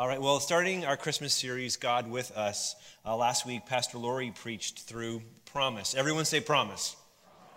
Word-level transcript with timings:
All 0.00 0.08
right, 0.08 0.18
well, 0.18 0.40
starting 0.40 0.86
our 0.86 0.96
Christmas 0.96 1.34
series, 1.34 1.76
God 1.76 2.10
with 2.10 2.30
Us, 2.34 2.74
uh, 3.04 3.14
last 3.14 3.44
week, 3.44 3.66
Pastor 3.66 3.98
Lori 3.98 4.32
preached 4.34 4.78
through 4.78 5.20
promise. 5.52 5.94
Everyone 5.94 6.24
say 6.24 6.40
promise. 6.40 6.96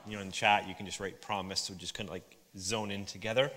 You 0.05 0.18
know, 0.18 0.21
in 0.21 0.27
the 0.27 0.34
chat, 0.34 0.68
you 0.68 0.76
can 0.76 0.86
just 0.86 1.00
write 1.00 1.21
promise, 1.21 1.62
so 1.62 1.73
just 1.73 1.94
kind 1.94 2.09
of 2.09 2.12
like 2.12 2.36
zone 2.58 2.91
in 2.91 3.05
together. 3.05 3.50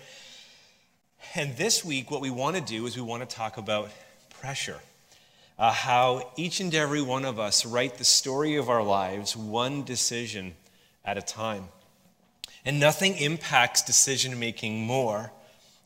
And 1.35 1.57
this 1.57 1.83
week, 1.83 2.09
what 2.09 2.21
we 2.21 2.29
want 2.29 2.55
to 2.55 2.61
do 2.61 2.85
is 2.85 2.95
we 2.95 3.01
want 3.01 3.29
to 3.29 3.35
talk 3.35 3.57
about 3.57 3.89
pressure. 4.39 4.79
Uh, 5.59 5.73
how 5.73 6.31
each 6.37 6.61
and 6.61 6.73
every 6.73 7.01
one 7.01 7.25
of 7.25 7.39
us 7.39 7.65
write 7.65 7.97
the 7.97 8.05
story 8.05 8.55
of 8.55 8.69
our 8.69 8.83
lives 8.83 9.35
one 9.35 9.83
decision 9.83 10.55
at 11.03 11.17
a 11.17 11.21
time. 11.21 11.65
And 12.63 12.79
nothing 12.79 13.17
impacts 13.17 13.81
decision 13.81 14.39
making 14.39 14.79
more 14.79 15.33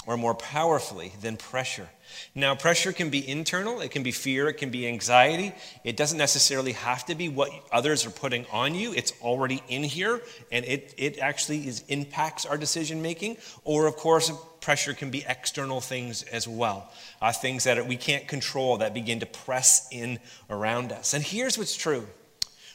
or 0.06 0.18
more 0.18 0.36
powerfully 0.36 1.14
than 1.20 1.36
pressure. 1.36 1.90
Now, 2.36 2.56
pressure 2.56 2.94
can 2.94 3.10
be 3.10 3.28
internal, 3.28 3.82
it 3.82 3.92
can 3.92 4.04
be 4.04 4.12
fear, 4.12 4.48
it 4.48 4.54
can 4.54 4.70
be 4.70 4.88
anxiety. 4.88 5.54
It 5.84 5.98
doesn't 5.98 6.18
necessarily 6.18 6.74
have 6.74 7.06
to 7.06 7.16
be 7.16 7.30
what 7.30 7.52
others 7.72 8.06
are 8.06 8.12
putting 8.12 8.46
on 8.52 8.76
you. 8.76 8.94
It's 8.94 9.14
already 9.22 9.62
in 9.68 9.84
here, 9.84 10.22
and 10.52 10.66
it, 10.66 10.94
it 10.98 11.20
actually 11.20 11.68
is, 11.68 11.84
impacts 11.88 12.46
our 12.46 12.58
decision 12.58 13.02
making. 13.02 13.38
Or, 13.64 13.88
of 13.88 13.96
course, 13.96 14.32
pressure 14.62 14.94
can 14.94 15.10
be 15.10 15.26
external 15.28 15.82
things 15.82 16.24
as 16.24 16.48
well 16.48 16.92
uh, 17.22 17.32
things 17.32 17.64
that 17.66 17.86
we 17.86 17.98
can't 17.98 18.28
control 18.28 18.78
that 18.78 18.94
begin 18.94 19.20
to 19.20 19.26
press 19.26 19.88
in 19.92 20.20
around 20.50 20.92
us. 20.92 21.14
And 21.14 21.24
here's 21.24 21.58
what's 21.58 21.76
true 21.76 22.08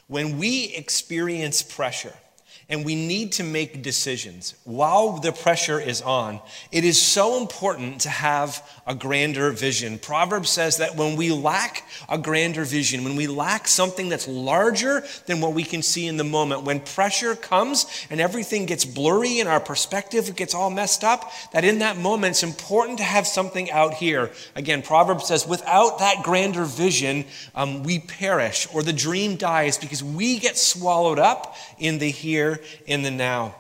when 0.08 0.38
we 0.38 0.74
experience 0.74 1.62
pressure, 1.62 2.14
and 2.68 2.84
we 2.84 2.96
need 2.96 3.30
to 3.30 3.44
make 3.44 3.80
decisions 3.80 4.56
while 4.64 5.18
the 5.18 5.30
pressure 5.30 5.78
is 5.78 6.02
on. 6.02 6.40
It 6.72 6.84
is 6.84 7.00
so 7.00 7.40
important 7.40 8.00
to 8.00 8.08
have 8.08 8.60
a 8.88 8.94
grander 8.94 9.52
vision. 9.52 10.00
Proverbs 10.00 10.50
says 10.50 10.78
that 10.78 10.96
when 10.96 11.14
we 11.14 11.30
lack 11.30 11.84
a 12.08 12.18
grander 12.18 12.64
vision, 12.64 13.04
when 13.04 13.14
we 13.14 13.28
lack 13.28 13.68
something 13.68 14.08
that's 14.08 14.26
larger 14.26 15.04
than 15.26 15.40
what 15.40 15.52
we 15.52 15.62
can 15.62 15.80
see 15.80 16.08
in 16.08 16.16
the 16.16 16.24
moment, 16.24 16.64
when 16.64 16.80
pressure 16.80 17.36
comes 17.36 17.86
and 18.10 18.20
everything 18.20 18.66
gets 18.66 18.84
blurry 18.84 19.38
and 19.38 19.48
our 19.48 19.60
perspective 19.60 20.34
gets 20.34 20.52
all 20.52 20.70
messed 20.70 21.04
up, 21.04 21.30
that 21.52 21.64
in 21.64 21.78
that 21.78 21.96
moment 21.96 22.32
it's 22.32 22.42
important 22.42 22.98
to 22.98 23.04
have 23.04 23.28
something 23.28 23.70
out 23.70 23.94
here. 23.94 24.32
Again, 24.56 24.82
Proverbs 24.82 25.28
says, 25.28 25.46
without 25.46 26.00
that 26.00 26.24
grander 26.24 26.64
vision, 26.64 27.26
um, 27.54 27.84
we 27.84 28.00
perish 28.00 28.66
or 28.74 28.82
the 28.82 28.92
dream 28.92 29.36
dies 29.36 29.78
because 29.78 30.02
we 30.02 30.40
get 30.40 30.58
swallowed 30.58 31.20
up 31.20 31.54
in 31.78 31.98
the 31.98 32.10
here 32.10 32.55
in 32.86 33.02
the 33.02 33.10
now. 33.10 33.54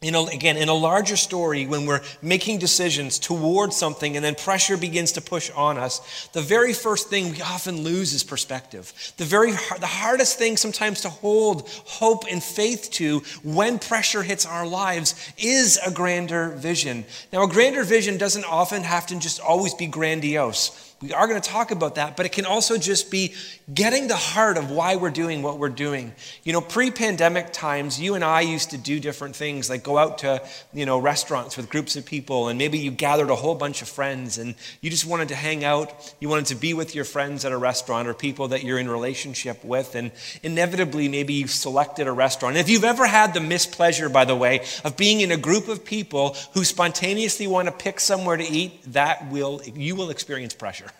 You 0.00 0.12
know, 0.12 0.28
again, 0.28 0.56
in 0.56 0.68
a 0.68 0.74
larger 0.74 1.16
story, 1.16 1.66
when 1.66 1.84
we're 1.84 2.02
making 2.22 2.60
decisions 2.60 3.18
towards 3.18 3.76
something 3.76 4.14
and 4.14 4.24
then 4.24 4.36
pressure 4.36 4.76
begins 4.76 5.12
to 5.12 5.20
push 5.20 5.50
on 5.50 5.76
us, 5.76 6.28
the 6.32 6.40
very 6.40 6.72
first 6.72 7.08
thing 7.08 7.32
we 7.32 7.40
often 7.42 7.82
lose 7.82 8.14
is 8.14 8.22
perspective. 8.22 8.92
The 9.16 9.24
very 9.24 9.50
the 9.50 9.86
hardest 9.86 10.38
thing 10.38 10.56
sometimes 10.56 11.00
to 11.00 11.08
hold 11.08 11.68
hope 11.68 12.24
and 12.30 12.40
faith 12.40 12.90
to 12.92 13.20
when 13.42 13.80
pressure 13.80 14.22
hits 14.22 14.46
our 14.46 14.66
lives 14.66 15.16
is 15.36 15.80
a 15.84 15.90
grander 15.90 16.50
vision. 16.50 17.04
Now, 17.32 17.42
a 17.42 17.48
grander 17.48 17.82
vision 17.82 18.18
doesn't 18.18 18.44
often 18.44 18.84
have 18.84 19.06
to 19.08 19.18
just 19.18 19.40
always 19.40 19.74
be 19.74 19.86
grandiose. 19.86 20.88
We 21.00 21.12
are 21.12 21.28
going 21.28 21.40
to 21.40 21.48
talk 21.48 21.70
about 21.70 21.94
that, 21.94 22.16
but 22.16 22.26
it 22.26 22.32
can 22.32 22.44
also 22.44 22.76
just 22.76 23.08
be 23.08 23.32
getting 23.72 24.08
the 24.08 24.16
heart 24.16 24.58
of 24.58 24.72
why 24.72 24.96
we're 24.96 25.10
doing 25.10 25.42
what 25.42 25.58
we're 25.58 25.68
doing. 25.68 26.12
You 26.42 26.52
know, 26.52 26.60
pre 26.60 26.90
pandemic 26.90 27.52
times, 27.52 28.00
you 28.00 28.16
and 28.16 28.24
I 28.24 28.40
used 28.40 28.70
to 28.70 28.78
do 28.78 28.98
different 28.98 29.36
things, 29.36 29.70
like 29.70 29.84
go 29.88 29.98
out 29.98 30.18
to, 30.18 30.42
you 30.74 30.86
know, 30.86 30.98
restaurants 30.98 31.56
with 31.56 31.70
groups 31.70 31.96
of 31.96 32.04
people, 32.04 32.48
and 32.48 32.58
maybe 32.58 32.78
you 32.78 32.90
gathered 32.90 33.30
a 33.30 33.34
whole 33.34 33.54
bunch 33.54 33.80
of 33.82 33.88
friends 33.88 34.38
and 34.38 34.54
you 34.82 34.90
just 34.90 35.06
wanted 35.06 35.28
to 35.28 35.34
hang 35.34 35.64
out. 35.64 36.14
You 36.20 36.28
wanted 36.28 36.46
to 36.46 36.54
be 36.54 36.74
with 36.74 36.94
your 36.94 37.04
friends 37.04 37.44
at 37.44 37.52
a 37.52 37.56
restaurant 37.56 38.06
or 38.06 38.14
people 38.14 38.48
that 38.48 38.62
you're 38.64 38.78
in 38.78 38.88
relationship 38.88 39.64
with, 39.64 39.94
and 39.94 40.12
inevitably, 40.42 41.08
maybe 41.08 41.34
you've 41.34 41.50
selected 41.50 42.06
a 42.06 42.12
restaurant. 42.12 42.56
if 42.56 42.68
you've 42.68 42.84
ever 42.84 43.06
had 43.06 43.34
the 43.34 43.40
mispleasure, 43.40 44.12
by 44.12 44.24
the 44.24 44.36
way, 44.36 44.64
of 44.84 44.96
being 44.96 45.20
in 45.20 45.32
a 45.32 45.36
group 45.36 45.68
of 45.68 45.84
people 45.84 46.36
who 46.54 46.64
spontaneously 46.64 47.46
want 47.46 47.66
to 47.66 47.72
pick 47.72 47.98
somewhere 47.98 48.36
to 48.36 48.44
eat, 48.44 48.92
that 48.92 49.30
will, 49.30 49.62
you 49.74 49.96
will 49.96 50.10
experience 50.10 50.54
pressure 50.54 50.90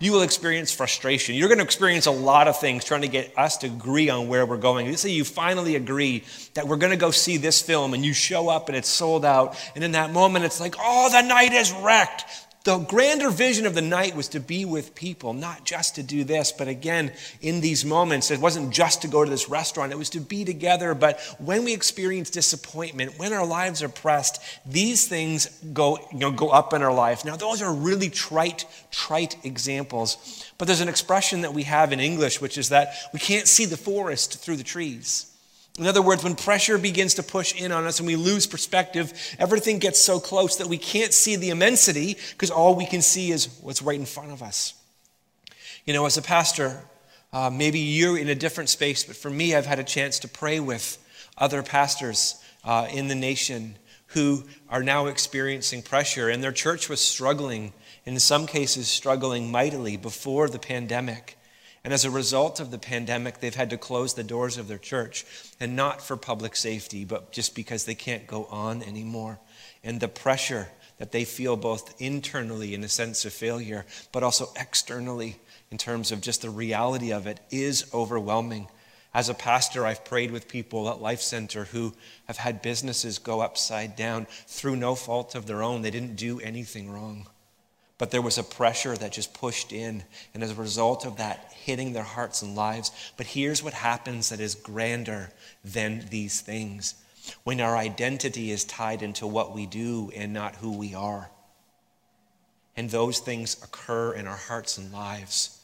you 0.00 0.12
will 0.12 0.22
experience 0.22 0.72
frustration. 0.72 1.34
You're 1.34 1.48
going 1.48 1.58
to 1.58 1.64
experience 1.64 2.06
a 2.06 2.10
lot 2.10 2.48
of 2.48 2.58
things 2.58 2.84
trying 2.84 3.02
to 3.02 3.08
get 3.08 3.32
us 3.38 3.56
to 3.58 3.68
agree 3.68 4.10
on 4.10 4.28
where 4.28 4.44
we're 4.44 4.56
going. 4.56 4.88
Let's 4.88 5.02
say 5.02 5.10
you 5.10 5.24
finally 5.24 5.76
agree 5.76 6.24
that 6.54 6.66
we're 6.66 6.76
going 6.76 6.90
to 6.90 6.96
go 6.98 7.10
see 7.10 7.36
this 7.36 7.62
film 7.62 7.94
and 7.94 8.04
you 8.04 8.12
show 8.12 8.48
up 8.48 8.68
and 8.68 8.76
it's 8.76 8.88
sold 8.88 9.24
out. 9.24 9.56
And 9.74 9.84
in 9.84 9.92
that 9.92 10.12
moment, 10.12 10.44
it's 10.44 10.60
like, 10.60 10.74
oh, 10.78 11.10
the 11.10 11.22
night 11.22 11.52
is 11.52 11.72
wrecked. 11.72 12.24
The 12.64 12.78
grander 12.78 13.28
vision 13.28 13.66
of 13.66 13.74
the 13.74 13.82
night 13.82 14.16
was 14.16 14.28
to 14.28 14.40
be 14.40 14.64
with 14.64 14.94
people, 14.94 15.34
not 15.34 15.66
just 15.66 15.96
to 15.96 16.02
do 16.02 16.24
this, 16.24 16.50
but 16.50 16.66
again, 16.66 17.12
in 17.42 17.60
these 17.60 17.84
moments, 17.84 18.30
it 18.30 18.40
wasn't 18.40 18.72
just 18.72 19.02
to 19.02 19.08
go 19.08 19.22
to 19.22 19.30
this 19.30 19.50
restaurant, 19.50 19.92
it 19.92 19.98
was 19.98 20.08
to 20.10 20.20
be 20.20 20.46
together. 20.46 20.94
But 20.94 21.20
when 21.38 21.64
we 21.64 21.74
experience 21.74 22.30
disappointment, 22.30 23.18
when 23.18 23.34
our 23.34 23.44
lives 23.44 23.82
are 23.82 23.90
pressed, 23.90 24.40
these 24.64 25.06
things 25.06 25.46
go, 25.74 25.98
you 26.10 26.18
know, 26.20 26.30
go 26.30 26.48
up 26.48 26.72
in 26.72 26.80
our 26.80 26.94
life. 26.94 27.22
Now, 27.22 27.36
those 27.36 27.60
are 27.60 27.72
really 27.72 28.08
trite, 28.08 28.64
trite 28.90 29.36
examples. 29.44 30.50
But 30.56 30.64
there's 30.64 30.80
an 30.80 30.88
expression 30.88 31.42
that 31.42 31.52
we 31.52 31.64
have 31.64 31.92
in 31.92 32.00
English, 32.00 32.40
which 32.40 32.56
is 32.56 32.70
that 32.70 32.94
we 33.12 33.18
can't 33.18 33.46
see 33.46 33.66
the 33.66 33.76
forest 33.76 34.42
through 34.42 34.56
the 34.56 34.64
trees. 34.64 35.33
In 35.78 35.88
other 35.88 36.02
words, 36.02 36.22
when 36.22 36.36
pressure 36.36 36.78
begins 36.78 37.14
to 37.14 37.24
push 37.24 37.60
in 37.60 37.72
on 37.72 37.84
us 37.84 37.98
and 37.98 38.06
we 38.06 38.14
lose 38.14 38.46
perspective, 38.46 39.12
everything 39.40 39.80
gets 39.80 40.00
so 40.00 40.20
close 40.20 40.56
that 40.56 40.68
we 40.68 40.78
can't 40.78 41.12
see 41.12 41.34
the 41.34 41.50
immensity 41.50 42.16
because 42.30 42.50
all 42.50 42.76
we 42.76 42.86
can 42.86 43.02
see 43.02 43.32
is 43.32 43.48
what's 43.60 43.82
right 43.82 43.98
in 43.98 44.06
front 44.06 44.30
of 44.30 44.40
us. 44.40 44.74
You 45.84 45.92
know, 45.92 46.06
as 46.06 46.16
a 46.16 46.22
pastor, 46.22 46.80
uh, 47.32 47.50
maybe 47.50 47.80
you're 47.80 48.16
in 48.16 48.28
a 48.28 48.36
different 48.36 48.70
space, 48.70 49.02
but 49.02 49.16
for 49.16 49.30
me, 49.30 49.56
I've 49.56 49.66
had 49.66 49.80
a 49.80 49.84
chance 49.84 50.20
to 50.20 50.28
pray 50.28 50.60
with 50.60 50.98
other 51.36 51.64
pastors 51.64 52.40
uh, 52.64 52.86
in 52.92 53.08
the 53.08 53.16
nation 53.16 53.76
who 54.08 54.44
are 54.68 54.84
now 54.84 55.06
experiencing 55.06 55.82
pressure, 55.82 56.28
and 56.28 56.42
their 56.42 56.52
church 56.52 56.88
was 56.88 57.00
struggling, 57.00 57.72
in 58.04 58.20
some 58.20 58.46
cases, 58.46 58.86
struggling 58.86 59.50
mightily 59.50 59.96
before 59.96 60.48
the 60.48 60.60
pandemic. 60.60 61.36
And 61.84 61.92
as 61.92 62.06
a 62.06 62.10
result 62.10 62.60
of 62.60 62.70
the 62.70 62.78
pandemic, 62.78 63.40
they've 63.40 63.54
had 63.54 63.68
to 63.70 63.76
close 63.76 64.14
the 64.14 64.24
doors 64.24 64.56
of 64.56 64.68
their 64.68 64.78
church, 64.78 65.26
and 65.60 65.76
not 65.76 66.00
for 66.00 66.16
public 66.16 66.56
safety, 66.56 67.04
but 67.04 67.30
just 67.30 67.54
because 67.54 67.84
they 67.84 67.94
can't 67.94 68.26
go 68.26 68.46
on 68.46 68.82
anymore. 68.82 69.38
And 69.82 70.00
the 70.00 70.08
pressure 70.08 70.68
that 70.98 71.12
they 71.12 71.24
feel 71.24 71.56
both 71.56 72.00
internally 72.00 72.72
in 72.72 72.82
a 72.84 72.88
sense 72.88 73.26
of 73.26 73.34
failure, 73.34 73.84
but 74.12 74.22
also 74.22 74.48
externally 74.58 75.36
in 75.70 75.76
terms 75.76 76.10
of 76.10 76.22
just 76.22 76.40
the 76.40 76.50
reality 76.50 77.12
of 77.12 77.26
it 77.26 77.40
is 77.50 77.90
overwhelming. 77.92 78.68
As 79.12 79.28
a 79.28 79.34
pastor, 79.34 79.86
I've 79.86 80.04
prayed 80.04 80.30
with 80.30 80.48
people 80.48 80.88
at 80.88 81.02
Life 81.02 81.20
Center 81.20 81.64
who 81.64 81.94
have 82.26 82.38
had 82.38 82.62
businesses 82.62 83.18
go 83.18 83.42
upside 83.42 83.94
down 83.94 84.26
through 84.46 84.76
no 84.76 84.94
fault 84.94 85.34
of 85.34 85.46
their 85.46 85.62
own. 85.62 85.82
They 85.82 85.90
didn't 85.90 86.16
do 86.16 86.40
anything 86.40 86.90
wrong. 86.90 87.26
But 87.96 88.10
there 88.10 88.22
was 88.22 88.38
a 88.38 88.42
pressure 88.42 88.96
that 88.96 89.12
just 89.12 89.34
pushed 89.34 89.72
in, 89.72 90.02
and 90.32 90.42
as 90.42 90.50
a 90.50 90.56
result 90.56 91.06
of 91.06 91.16
that, 91.18 91.52
hitting 91.54 91.92
their 91.92 92.02
hearts 92.02 92.42
and 92.42 92.56
lives. 92.56 92.90
But 93.16 93.26
here's 93.26 93.62
what 93.62 93.72
happens 93.72 94.30
that 94.30 94.40
is 94.40 94.54
grander 94.54 95.30
than 95.64 96.06
these 96.10 96.40
things 96.40 96.94
when 97.44 97.60
our 97.60 97.76
identity 97.76 98.50
is 98.50 98.64
tied 98.64 99.02
into 99.02 99.26
what 99.26 99.54
we 99.54 99.66
do 99.66 100.10
and 100.14 100.32
not 100.32 100.56
who 100.56 100.76
we 100.76 100.94
are. 100.94 101.30
And 102.76 102.90
those 102.90 103.20
things 103.20 103.62
occur 103.62 104.12
in 104.12 104.26
our 104.26 104.36
hearts 104.36 104.76
and 104.78 104.92
lives. 104.92 105.60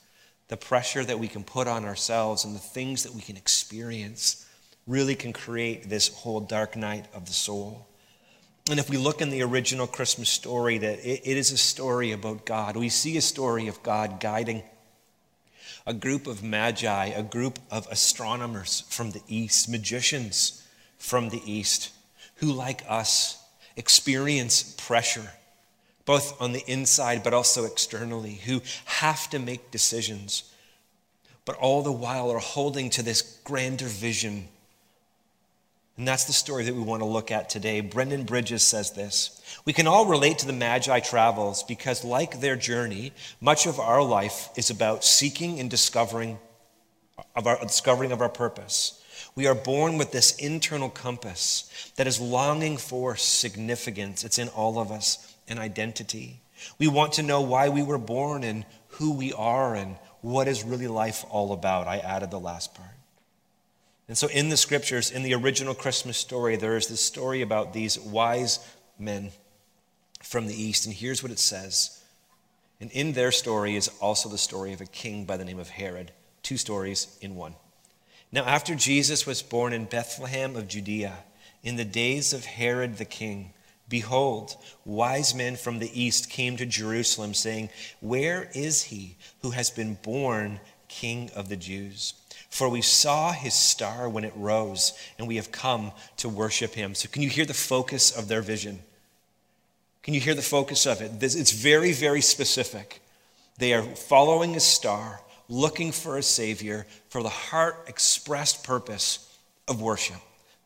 The 0.49 0.57
pressure 0.57 1.05
that 1.05 1.19
we 1.19 1.29
can 1.29 1.45
put 1.45 1.67
on 1.67 1.85
ourselves 1.85 2.45
and 2.45 2.55
the 2.55 2.61
things 2.61 3.03
that 3.03 3.15
we 3.15 3.21
can 3.21 3.37
experience 3.37 4.47
really 4.87 5.15
can 5.15 5.33
create 5.33 5.89
this 5.89 6.09
whole 6.09 6.41
dark 6.41 6.77
night 6.77 7.07
of 7.13 7.27
the 7.27 7.33
soul. 7.33 7.87
And 8.71 8.79
if 8.79 8.89
we 8.89 8.99
look 8.99 9.21
in 9.21 9.31
the 9.31 9.43
original 9.43 9.89
Christmas 9.89 10.31
story, 10.31 10.79
that 10.79 11.01
it, 11.01 11.23
it 11.25 11.37
is 11.37 11.51
a 11.51 11.59
story 11.59 12.13
about 12.13 12.47
God. 12.47 12.77
We 12.77 12.89
see 12.89 13.17
a 13.17 13.23
story 13.23 13.67
of 13.67 13.83
God 13.83 14.21
guiding 14.21 14.63
a 15.87 15.93
group 15.93 16.29
of 16.29 16.45
magi, 16.45 17.07
a 17.07 17.23
group 17.23 17.59
of 17.71 17.89
astronomers 17.91 18.85
from 18.89 19.11
the 19.11 19.23
east, 19.27 19.69
magicians 19.69 20.65
from 20.99 21.31
the 21.31 21.43
east, 21.51 21.91
who, 22.37 22.53
like 22.53 22.85
us, 22.89 23.43
experience 23.77 24.75
pressure, 24.79 25.33
both 26.05 26.41
on 26.41 26.53
the 26.53 26.63
inside 26.71 27.25
but 27.25 27.35
also 27.35 27.65
externally, 27.65 28.35
who 28.35 28.63
have 28.85 29.29
to 29.31 29.41
make 29.41 29.73
decisions, 29.73 30.53
but 31.45 31.57
all 31.57 31.83
the 31.83 31.91
while 31.91 32.31
are 32.31 32.39
holding 32.39 32.89
to 32.91 33.03
this 33.03 33.41
grander 33.43 33.87
vision 33.87 34.47
and 36.01 36.09
that's 36.09 36.25
the 36.25 36.33
story 36.33 36.65
that 36.65 36.75
we 36.75 36.81
want 36.81 37.03
to 37.03 37.07
look 37.07 37.31
at 37.31 37.51
today. 37.51 37.83
Brendan 37.83 38.25
Bridges 38.25 38.63
says 38.63 38.93
this 38.93 39.39
We 39.67 39.75
can 39.75 39.87
all 39.87 40.07
relate 40.07 40.39
to 40.39 40.47
the 40.47 40.53
Magi 40.55 40.99
travels 41.01 41.63
because, 41.63 42.07
like 42.07 42.41
their 42.41 42.57
journey, 42.57 43.13
much 43.39 43.67
of 43.67 43.79
our 43.79 44.03
life 44.03 44.49
is 44.57 44.71
about 44.71 45.05
seeking 45.05 45.61
and 45.61 45.69
discovering 45.69 46.39
of 47.37 47.47
our, 47.47 47.61
discovering 47.61 48.13
of 48.13 48.23
our 48.23 48.31
purpose. 48.31 49.05
We 49.35 49.47
are 49.47 49.55
born 49.55 49.99
with 49.99 50.11
this 50.11 50.35
internal 50.37 50.89
compass 50.89 51.93
that 51.97 52.07
is 52.07 52.19
longing 52.19 52.79
for 52.79 53.15
significance. 53.15 54.25
It's 54.25 54.39
in 54.39 54.49
all 54.49 54.79
of 54.79 54.91
us, 54.91 55.35
an 55.49 55.59
identity. 55.59 56.41
We 56.79 56.89
want 56.89 57.13
to 57.13 57.23
know 57.23 57.43
why 57.43 57.69
we 57.69 57.83
were 57.83 57.99
born 57.99 58.43
and 58.43 58.65
who 58.93 59.13
we 59.13 59.35
are 59.35 59.75
and 59.75 59.97
what 60.23 60.49
is 60.49 60.65
really 60.65 60.89
life 60.89 61.27
all 61.29 61.53
about. 61.53 61.89
I 61.89 61.99
added 61.99 62.31
the 62.31 62.41
last 62.41 62.75
part. 62.75 63.00
And 64.11 64.19
so, 64.19 64.27
in 64.27 64.49
the 64.49 64.57
scriptures, 64.57 65.13
in 65.13 65.23
the 65.23 65.35
original 65.35 65.73
Christmas 65.73 66.19
story, 66.19 66.57
there 66.57 66.77
is 66.77 66.89
this 66.89 67.01
story 67.01 67.43
about 67.43 67.73
these 67.73 67.97
wise 67.97 68.59
men 68.99 69.31
from 70.21 70.49
the 70.49 70.63
east. 70.63 70.85
And 70.85 70.93
here's 70.93 71.23
what 71.23 71.31
it 71.31 71.39
says. 71.39 72.03
And 72.81 72.91
in 72.91 73.13
their 73.13 73.31
story 73.31 73.77
is 73.77 73.87
also 74.01 74.29
the 74.29 74.37
story 74.37 74.73
of 74.73 74.81
a 74.81 74.87
king 74.87 75.27
by 75.27 75.37
the 75.37 75.45
name 75.45 75.61
of 75.61 75.69
Herod. 75.69 76.11
Two 76.43 76.57
stories 76.57 77.17
in 77.21 77.37
one. 77.37 77.55
Now, 78.33 78.43
after 78.47 78.75
Jesus 78.75 79.29
was 79.29 79.43
born 79.43 79.73
in 79.73 79.85
Bethlehem 79.85 80.57
of 80.57 80.67
Judea, 80.67 81.19
in 81.63 81.77
the 81.77 81.85
days 81.85 82.33
of 82.33 82.45
Herod 82.45 82.97
the 82.97 83.05
king, 83.05 83.53
behold, 83.89 84.57
wise 84.85 85.37
men 85.37 85.55
from 85.55 85.79
the 85.79 86.03
east 86.03 86.29
came 86.29 86.57
to 86.57 86.67
Jerusalem, 86.67 87.33
saying, 87.33 87.71
Where 88.01 88.51
is 88.57 88.83
he 88.83 89.19
who 89.43 89.51
has 89.51 89.71
been 89.71 89.99
born 90.03 90.59
king 90.89 91.31
of 91.37 91.49
the 91.49 91.57
Jews? 91.57 92.15
For 92.51 92.69
we 92.69 92.83
saw 92.83 93.33
his 93.33 93.55
star 93.55 94.09
when 94.09 94.25
it 94.25 94.33
rose, 94.35 94.93
and 95.19 95.29
we 95.29 95.37
have 95.37 95.53
come 95.53 95.93
to 96.17 96.29
worship 96.29 96.75
him. 96.75 96.95
So, 96.95 97.09
can 97.09 97.23
you 97.23 97.29
hear 97.29 97.45
the 97.45 97.55
focus 97.55 98.11
of 98.11 98.29
their 98.29 98.43
vision? 98.43 98.81
Can 100.03 100.15
you 100.15 100.21
hear 100.21 100.35
the 100.35 100.43
focus 100.43 100.87
of 100.87 101.01
it? 101.01 101.23
It's 101.23 101.53
very, 101.53 101.93
very 101.93 102.21
specific. 102.21 103.03
They 103.59 103.73
are 103.75 103.83
following 103.83 104.57
a 104.57 104.61
star 104.61 105.21
looking 105.49 105.93
for 105.93 106.17
a 106.17 106.23
Savior 106.23 106.87
for 107.09 107.23
the 107.23 107.29
heart 107.29 107.85
expressed 107.87 108.65
purpose 108.65 109.37
of 109.69 109.83
worship. 109.83 110.17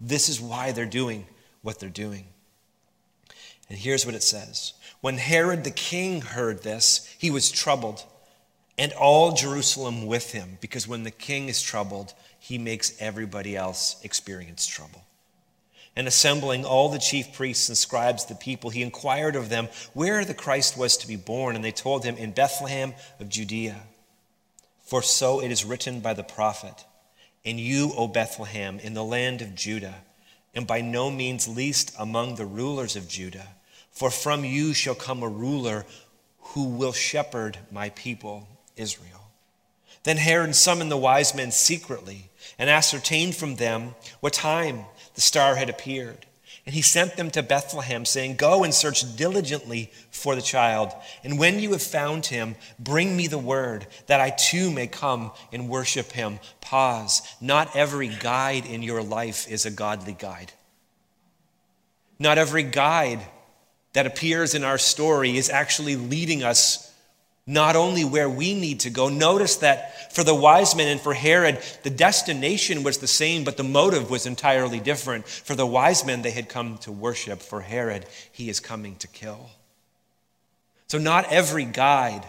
This 0.01 0.29
is 0.29 0.41
why 0.41 0.73
they're 0.73 0.87
doing 0.87 1.27
what 1.63 1.81
they're 1.81 1.89
doing. 1.89 2.27
And 3.69 3.79
here's 3.79 4.07
what 4.07 4.15
it 4.15 4.23
says 4.23 4.75
When 5.01 5.19
Herod 5.19 5.65
the 5.65 5.71
king 5.71 6.21
heard 6.21 6.63
this, 6.63 7.13
he 7.19 7.31
was 7.31 7.51
troubled, 7.51 8.05
and 8.77 8.93
all 8.93 9.33
Jerusalem 9.33 10.07
with 10.07 10.33
him, 10.33 10.59
because 10.61 10.89
when 10.89 11.05
the 11.05 11.11
king 11.11 11.49
is 11.49 11.63
troubled, 11.63 12.13
he 12.39 12.59
makes 12.59 13.01
everybody 13.01 13.57
else 13.57 13.97
experience 14.03 14.67
trouble. 14.67 15.05
And 15.97 16.09
assembling 16.09 16.65
all 16.65 16.89
the 16.89 16.99
chief 16.99 17.33
priests 17.33 17.69
and 17.69 17.79
scribes, 17.79 18.25
the 18.25 18.35
people, 18.35 18.71
he 18.71 18.83
inquired 18.83 19.37
of 19.37 19.49
them 19.49 19.69
where 19.93 20.25
the 20.25 20.35
Christ 20.35 20.77
was 20.77 20.97
to 20.99 21.07
be 21.07 21.15
born. 21.15 21.55
And 21.55 21.65
they 21.65 21.71
told 21.71 22.05
him, 22.05 22.17
In 22.17 22.33
Bethlehem 22.33 22.95
of 23.21 23.29
Judea. 23.29 23.81
For 24.83 25.03
so 25.03 25.41
it 25.41 25.53
is 25.53 25.65
written 25.65 26.01
by 26.01 26.15
the 26.15 26.25
prophet, 26.25 26.85
And 27.45 27.61
you, 27.61 27.93
O 27.97 28.09
Bethlehem, 28.09 28.81
in 28.81 28.95
the 28.95 29.05
land 29.05 29.41
of 29.41 29.55
Judah, 29.55 29.95
and 30.53 30.67
by 30.67 30.81
no 30.81 31.11
means 31.11 31.47
least 31.47 31.95
among 31.99 32.35
the 32.35 32.45
rulers 32.45 32.97
of 32.97 33.09
Judah, 33.09 33.47
for 33.91 34.11
from 34.11 34.45
you 34.45 34.75
shall 34.75 34.95
come 34.97 35.23
a 35.23 35.29
ruler 35.29 35.87
who 36.39 36.65
will 36.65 36.93
shepherd 36.93 37.59
my 37.71 37.91
people, 37.91 38.49
Israel. 38.77 39.31
Then 40.05 40.17
Herod 40.19 40.55
summoned 40.55 40.91
the 40.91 40.97
wise 40.97 41.35
men 41.35 41.51
secretly 41.51 42.31
and 42.59 42.69
ascertained 42.71 43.35
from 43.35 43.57
them 43.57 43.95
what 44.21 44.33
time 44.33 44.85
the 45.15 45.21
star 45.21 45.57
had 45.57 45.71
appeared. 45.71 46.27
And 46.67 46.75
he 46.75 46.83
sent 46.83 47.17
them 47.17 47.31
to 47.33 47.43
Bethlehem, 47.43 48.07
saying, 48.07 48.37
Go 48.37 48.65
and 48.65 48.73
search 48.73 49.17
diligently 49.17 49.93
for 50.11 50.35
the 50.35 50.41
child. 50.41 50.93
And 51.23 51.39
when 51.39 51.61
you 51.61 51.73
have 51.73 51.83
found 51.83 52.27
him, 52.27 52.57
bring 52.79 53.17
me 53.17 53.27
the 53.27 53.39
word, 53.39 53.87
that 54.07 54.21
I 54.21 54.31
too 54.31 54.71
may 54.71 54.87
come 54.87 55.33
and 55.53 55.69
worship 55.69 56.13
him. 56.13 56.41
Pause. 56.63 57.21
Not 57.41 57.77
every 57.77 58.09
guide 58.09 58.65
in 58.65 58.83
your 58.83 59.03
life 59.03 59.47
is 59.51 59.67
a 59.67 59.71
godly 59.71 60.15
guide. 60.15 60.53
Not 62.19 62.39
every 62.39 62.63
guide 62.63 63.21
that 63.93 64.07
appears 64.07 64.55
in 64.55 64.65
our 64.65 64.79
story 64.79 65.37
is 65.37 65.51
actually 65.51 65.97
leading 65.97 66.43
us 66.43 66.94
not 67.47 67.77
only 67.77 68.05
where 68.05 68.29
we 68.29 68.55
need 68.55 68.81
to 68.81 68.91
go. 68.91 69.09
Notice 69.09 69.57
that 69.57 70.15
for 70.15 70.25
the 70.25 70.35
wise 70.35 70.75
men 70.75 70.89
and 70.89 71.01
for 71.01 71.13
Herod, 71.13 71.61
the 71.83 71.91
destination 71.91 72.83
was 72.83 72.99
the 72.99 73.07
same, 73.07 73.45
but 73.45 73.57
the 73.57 73.63
motive 73.65 74.11
was 74.11 74.25
entirely 74.25 74.81
different. 74.81 75.27
For 75.29 75.55
the 75.55 75.67
wise 75.67 76.07
men, 76.07 76.23
they 76.23 76.31
had 76.31 76.49
come 76.49 76.79
to 76.79 76.93
worship. 76.93 77.43
For 77.43 77.61
Herod, 77.61 78.07
he 78.33 78.49
is 78.49 78.61
coming 78.61 78.97
to 78.97 79.09
kill. 79.09 79.51
So, 80.87 80.99
not 80.99 81.31
every 81.33 81.65
guide 81.65 82.25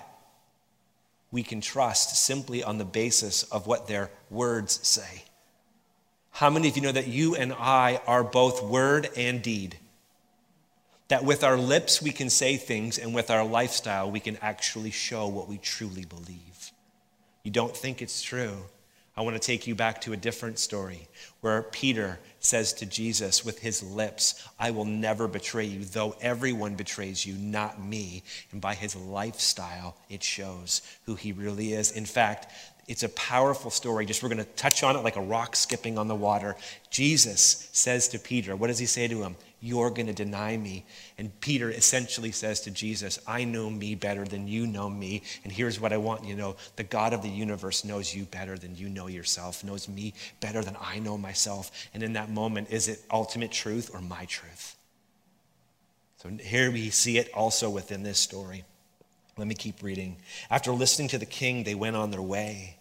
we 1.32 1.44
can 1.44 1.62
trust 1.62 2.16
simply 2.16 2.64
on 2.64 2.78
the 2.78 2.86
basis 2.86 3.44
of 3.44 3.68
what 3.68 3.88
their 3.88 4.10
words 4.30 4.86
say. 4.88 5.24
How 6.32 6.50
many 6.50 6.68
of 6.68 6.76
you 6.76 6.82
know 6.82 6.92
that 6.92 7.08
you 7.08 7.36
and 7.36 7.54
I 7.54 8.02
are 8.06 8.24
both 8.24 8.64
word 8.64 9.10
and 9.16 9.42
deed? 9.42 9.78
That 11.10 11.24
with 11.24 11.44
our 11.44 11.58
lips 11.58 12.02
we 12.02 12.12
can 12.12 12.30
say 12.30 12.58
things, 12.58 12.98
and 12.98 13.14
with 13.14 13.30
our 13.30 13.46
lifestyle 13.46 14.10
we 14.10 14.20
can 14.20 14.38
actually 14.42 14.92
show 14.92 15.28
what 15.28 15.48
we 15.48 15.58
truly 15.58 16.06
believe. 16.06 16.72
You 17.44 17.52
don't 17.52 17.76
think 17.76 18.02
it's 18.02 18.22
true. 18.22 18.58
I 19.18 19.22
want 19.22 19.36
to 19.36 19.40
take 19.40 19.66
you 19.66 19.76
back 19.76 20.02
to 20.02 20.14
a 20.14 20.18
different 20.18 20.60
story 20.60 21.08
where 21.40 21.62
Peter 21.62 22.20
says 22.40 22.74
to 22.74 22.86
Jesus 22.86 23.46
with 23.46 23.60
his 23.60 23.82
lips, 23.82 24.46
I 24.60 24.72
will 24.72 24.84
never 24.84 25.28
betray 25.28 25.64
you, 25.64 25.86
though 25.86 26.16
everyone 26.20 26.76
betrays 26.76 27.26
you, 27.26 27.36
not 27.36 27.82
me. 27.82 28.24
And 28.52 28.60
by 28.60 28.76
his 28.76 28.94
lifestyle, 28.94 29.96
it 30.10 30.22
shows 30.22 30.82
who 31.06 31.16
he 31.16 31.32
really 31.32 31.72
is. 31.72 31.92
In 31.92 32.06
fact, 32.06 32.52
it's 32.88 33.04
a 33.04 33.10
powerful 33.10 33.72
story. 33.72 34.06
Just 34.06 34.22
we're 34.22 34.30
going 34.30 34.44
to 34.44 34.52
touch 34.52 34.84
on 34.84 34.98
it 34.98 35.04
like 35.04 35.16
a 35.16 35.22
rock 35.22 35.56
skipping 35.56 35.98
on 35.98 36.10
the 36.10 36.16
water. 36.16 36.58
Jesus 36.90 37.70
says 37.72 38.10
to 38.10 38.20
Peter, 38.20 38.56
What 38.56 38.68
does 38.68 38.80
he 38.80 38.86
say 38.86 39.08
to 39.08 39.24
him? 39.24 39.38
You're 39.62 39.90
going 39.90 40.08
to 40.08 40.14
deny 40.14 40.58
me. 40.58 40.86
And 41.18 41.40
Peter 41.42 41.70
essentially 41.70 42.32
says 42.32 42.62
to 42.62 42.72
Jesus, 42.72 43.20
I 43.28 43.44
know 43.46 43.70
me 43.70 43.96
better 43.96 44.26
than 44.26 44.48
you 44.48 44.68
know 44.68 44.90
me. 44.90 45.24
And 45.44 45.52
here's 45.52 45.80
what 45.80 45.94
I 45.94 45.98
want 45.98 46.24
you 46.24 46.36
to 46.36 46.42
know 46.42 46.56
the 46.76 46.84
God 46.84 47.14
of 47.14 47.22
the 47.22 47.30
universe 47.30 47.84
knows 47.84 48.14
you 48.14 48.26
better 48.26 48.58
than 48.58 48.76
you 48.76 48.90
know 48.90 49.08
yourself, 49.08 49.64
knows 49.64 49.88
me 49.88 50.14
better 50.40 50.64
than 50.64 50.78
I 50.80 51.00
know 51.00 51.18
myself. 51.18 51.72
And 51.94 52.04
in 52.04 52.14
that 52.14 52.30
moment, 52.30 52.70
is 52.70 52.88
it 52.88 53.02
ultimate 53.12 53.52
truth 53.52 53.92
or 53.94 54.02
my 54.02 54.26
truth? 54.26 54.76
So 56.18 56.30
here 56.30 56.72
we 56.72 56.90
see 56.90 57.18
it 57.18 57.30
also 57.34 57.70
within 57.70 58.04
this 58.04 58.20
story. 58.20 58.64
Let 59.38 59.48
me 59.48 59.56
keep 59.56 59.84
reading. 59.84 60.18
After 60.50 60.72
listening 60.72 61.10
to 61.10 61.18
the 61.18 61.26
king, 61.26 61.64
they 61.64 61.76
went 61.76 61.96
on 61.96 62.12
their 62.12 62.22
way. 62.22 62.78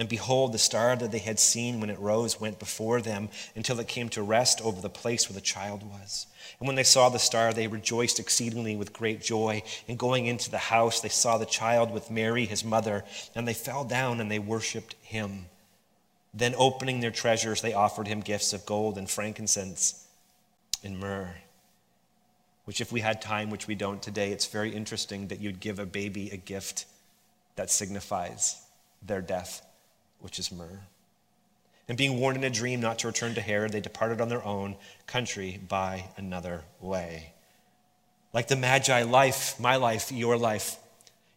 And 0.00 0.08
behold, 0.08 0.52
the 0.52 0.58
star 0.58 0.96
that 0.96 1.12
they 1.12 1.18
had 1.18 1.38
seen 1.38 1.78
when 1.78 1.90
it 1.90 1.98
rose 1.98 2.40
went 2.40 2.58
before 2.58 3.00
them 3.00 3.28
until 3.54 3.78
it 3.78 3.86
came 3.86 4.08
to 4.08 4.22
rest 4.22 4.60
over 4.62 4.80
the 4.80 4.88
place 4.88 5.28
where 5.28 5.34
the 5.34 5.40
child 5.40 5.82
was. 5.82 6.26
And 6.58 6.66
when 6.66 6.74
they 6.74 6.82
saw 6.82 7.10
the 7.10 7.18
star, 7.18 7.52
they 7.52 7.68
rejoiced 7.68 8.18
exceedingly 8.18 8.76
with 8.76 8.94
great 8.94 9.20
joy. 9.20 9.62
And 9.86 9.98
going 9.98 10.26
into 10.26 10.50
the 10.50 10.58
house, 10.58 11.00
they 11.00 11.10
saw 11.10 11.36
the 11.36 11.44
child 11.44 11.92
with 11.92 12.10
Mary, 12.10 12.46
his 12.46 12.64
mother, 12.64 13.04
and 13.34 13.46
they 13.46 13.54
fell 13.54 13.84
down 13.84 14.20
and 14.20 14.30
they 14.30 14.38
worshiped 14.38 14.94
him. 15.02 15.46
Then, 16.32 16.54
opening 16.56 17.00
their 17.00 17.10
treasures, 17.10 17.60
they 17.60 17.74
offered 17.74 18.08
him 18.08 18.20
gifts 18.20 18.52
of 18.52 18.64
gold 18.64 18.96
and 18.96 19.08
frankincense 19.08 20.06
and 20.82 20.98
myrrh 20.98 21.34
which, 22.70 22.80
if 22.80 22.92
we 22.92 23.00
had 23.00 23.20
time, 23.20 23.50
which 23.50 23.66
we 23.66 23.74
don't 23.74 24.00
today, 24.00 24.30
it's 24.30 24.46
very 24.46 24.70
interesting 24.70 25.26
that 25.26 25.40
you'd 25.40 25.58
give 25.58 25.80
a 25.80 25.84
baby 25.86 26.30
a 26.30 26.36
gift 26.36 26.86
that 27.56 27.68
signifies 27.68 28.62
their 29.02 29.20
death, 29.20 29.66
which 30.20 30.38
is 30.38 30.52
myrrh. 30.52 30.80
And 31.88 31.98
being 31.98 32.20
warned 32.20 32.38
in 32.38 32.44
a 32.44 32.50
dream 32.50 32.80
not 32.80 33.00
to 33.00 33.08
return 33.08 33.34
to 33.34 33.40
Herod, 33.40 33.72
they 33.72 33.80
departed 33.80 34.20
on 34.20 34.28
their 34.28 34.44
own 34.44 34.76
country 35.06 35.60
by 35.68 36.04
another 36.16 36.62
way. 36.80 37.32
Like 38.32 38.46
the 38.46 38.54
Magi, 38.54 39.02
life, 39.02 39.58
my 39.58 39.76
life, 39.76 40.12
your 40.12 40.36
life, 40.36 40.76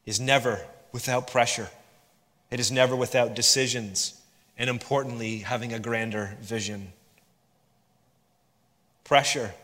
is 0.06 0.20
never 0.20 0.64
without 0.92 1.28
pressure. 1.28 1.70
It 2.52 2.60
is 2.60 2.72
never 2.72 2.96
without 2.96 3.34
decisions, 3.36 4.22
and 4.58 4.70
importantly, 4.70 5.40
having 5.40 5.74
a 5.74 5.80
grander 5.80 6.38
vision. 6.40 6.94
Pressure 9.04 9.56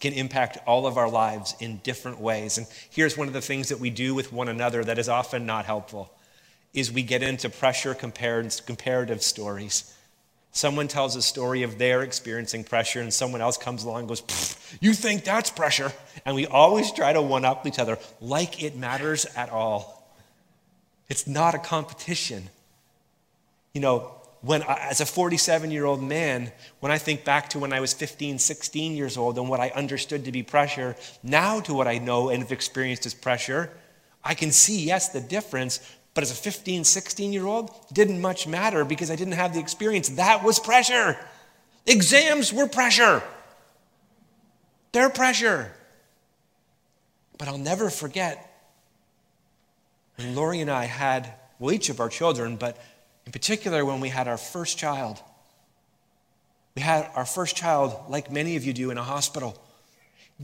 can 0.00 0.12
impact 0.12 0.58
all 0.66 0.86
of 0.86 0.98
our 0.98 1.08
lives 1.08 1.54
in 1.60 1.78
different 1.78 2.20
ways. 2.20 2.58
And 2.58 2.66
here's 2.90 3.16
one 3.16 3.26
of 3.26 3.32
the 3.32 3.40
things 3.40 3.70
that 3.70 3.80
we 3.80 3.88
do 3.88 4.14
with 4.14 4.34
one 4.34 4.48
another 4.48 4.84
that 4.84 4.98
is 4.98 5.08
often 5.08 5.46
not 5.46 5.64
helpful 5.64 6.12
is 6.72 6.92
we 6.92 7.02
get 7.02 7.22
into 7.22 7.48
pressure 7.48 7.94
comparative 7.94 9.22
stories. 9.22 9.94
Someone 10.52 10.88
tells 10.88 11.14
a 11.14 11.22
story 11.22 11.62
of 11.62 11.78
their 11.78 12.02
experiencing 12.02 12.64
pressure, 12.64 13.00
and 13.00 13.12
someone 13.12 13.40
else 13.40 13.56
comes 13.56 13.84
along 13.84 14.00
and 14.00 14.08
goes, 14.08 14.22
You 14.80 14.94
think 14.94 15.24
that's 15.24 15.50
pressure? 15.50 15.92
And 16.24 16.34
we 16.34 16.46
always 16.46 16.90
try 16.92 17.12
to 17.12 17.22
one 17.22 17.44
up 17.44 17.66
each 17.66 17.78
other 17.78 17.98
like 18.20 18.62
it 18.62 18.76
matters 18.76 19.26
at 19.36 19.50
all. 19.50 20.12
It's 21.08 21.26
not 21.26 21.54
a 21.54 21.58
competition. 21.58 22.48
You 23.74 23.80
know, 23.80 24.14
when 24.42 24.62
I, 24.62 24.88
as 24.90 25.00
a 25.00 25.06
47 25.06 25.70
year 25.70 25.84
old 25.84 26.02
man, 26.02 26.50
when 26.80 26.90
I 26.90 26.98
think 26.98 27.24
back 27.24 27.50
to 27.50 27.58
when 27.58 27.72
I 27.72 27.80
was 27.80 27.92
15, 27.92 28.38
16 28.38 28.96
years 28.96 29.16
old 29.16 29.38
and 29.38 29.48
what 29.48 29.60
I 29.60 29.70
understood 29.70 30.24
to 30.24 30.32
be 30.32 30.42
pressure, 30.42 30.96
now 31.22 31.60
to 31.60 31.74
what 31.74 31.86
I 31.86 31.98
know 31.98 32.30
and 32.30 32.42
have 32.42 32.52
experienced 32.52 33.06
as 33.06 33.14
pressure, 33.14 33.70
I 34.24 34.34
can 34.34 34.50
see, 34.50 34.84
yes, 34.84 35.10
the 35.10 35.20
difference, 35.20 35.80
but 36.14 36.22
as 36.22 36.30
a 36.30 36.34
15, 36.34 36.84
16 36.84 37.32
year 37.32 37.46
old, 37.46 37.70
didn't 37.92 38.20
much 38.20 38.46
matter 38.46 38.84
because 38.84 39.10
I 39.10 39.16
didn't 39.16 39.34
have 39.34 39.54
the 39.54 39.60
experience. 39.60 40.10
That 40.10 40.42
was 40.42 40.58
pressure. 40.58 41.16
Exams 41.86 42.52
were 42.52 42.66
pressure. 42.66 43.22
They're 44.92 45.10
pressure. 45.10 45.72
But 47.38 47.48
I'll 47.48 47.58
never 47.58 47.90
forget 47.90 48.46
when 50.16 50.34
Lori 50.34 50.60
and 50.60 50.70
I 50.70 50.84
had, 50.84 51.32
well, 51.58 51.72
each 51.72 51.88
of 51.88 52.00
our 52.00 52.08
children, 52.08 52.56
but 52.56 52.76
in 53.24 53.32
particular 53.32 53.84
when 53.84 54.00
we 54.00 54.08
had 54.08 54.28
our 54.28 54.36
first 54.36 54.76
child. 54.76 55.22
We 56.74 56.82
had 56.82 57.08
our 57.14 57.24
first 57.24 57.56
child, 57.56 57.96
like 58.08 58.30
many 58.30 58.56
of 58.56 58.64
you 58.64 58.72
do, 58.72 58.90
in 58.90 58.98
a 58.98 59.02
hospital. 59.02 59.60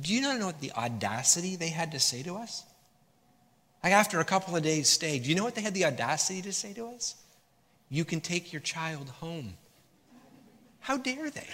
Do 0.00 0.12
you 0.12 0.20
not 0.20 0.38
know 0.38 0.46
what 0.46 0.60
the 0.60 0.72
audacity 0.72 1.56
they 1.56 1.68
had 1.68 1.92
to 1.92 2.00
say 2.00 2.22
to 2.22 2.36
us? 2.36 2.64
Like 3.86 3.94
after 3.94 4.18
a 4.18 4.24
couple 4.24 4.56
of 4.56 4.64
days' 4.64 4.88
stay, 4.88 5.20
do 5.20 5.28
you 5.28 5.36
know 5.36 5.44
what 5.44 5.54
they 5.54 5.60
had 5.60 5.72
the 5.72 5.84
audacity 5.84 6.42
to 6.42 6.52
say 6.52 6.72
to 6.72 6.88
us? 6.88 7.14
You 7.88 8.04
can 8.04 8.20
take 8.20 8.52
your 8.52 8.58
child 8.58 9.08
home. 9.20 9.54
How 10.80 10.96
dare 10.96 11.30
they? 11.30 11.46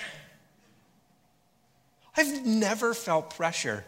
I've 2.17 2.47
never 2.47 2.95
felt 2.95 3.35
pressure 3.37 3.85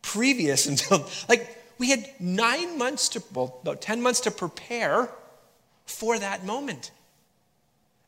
previous 0.00 0.64
until, 0.70 1.06
like, 1.28 1.58
we 1.76 1.90
had 1.90 2.08
nine 2.18 2.78
months 2.78 3.10
to, 3.10 3.22
well, 3.34 3.58
about 3.60 3.82
10 3.82 4.00
months 4.00 4.20
to 4.20 4.30
prepare 4.30 5.10
for 5.84 6.18
that 6.18 6.46
moment. 6.46 6.90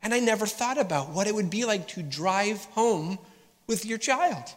And 0.02 0.14
I 0.14 0.20
never 0.20 0.46
thought 0.46 0.78
about 0.78 1.10
what 1.10 1.26
it 1.26 1.34
would 1.34 1.50
be 1.50 1.66
like 1.66 1.86
to 1.88 2.02
drive 2.02 2.64
home 2.70 3.18
with 3.66 3.84
your 3.84 3.98
child. 3.98 4.54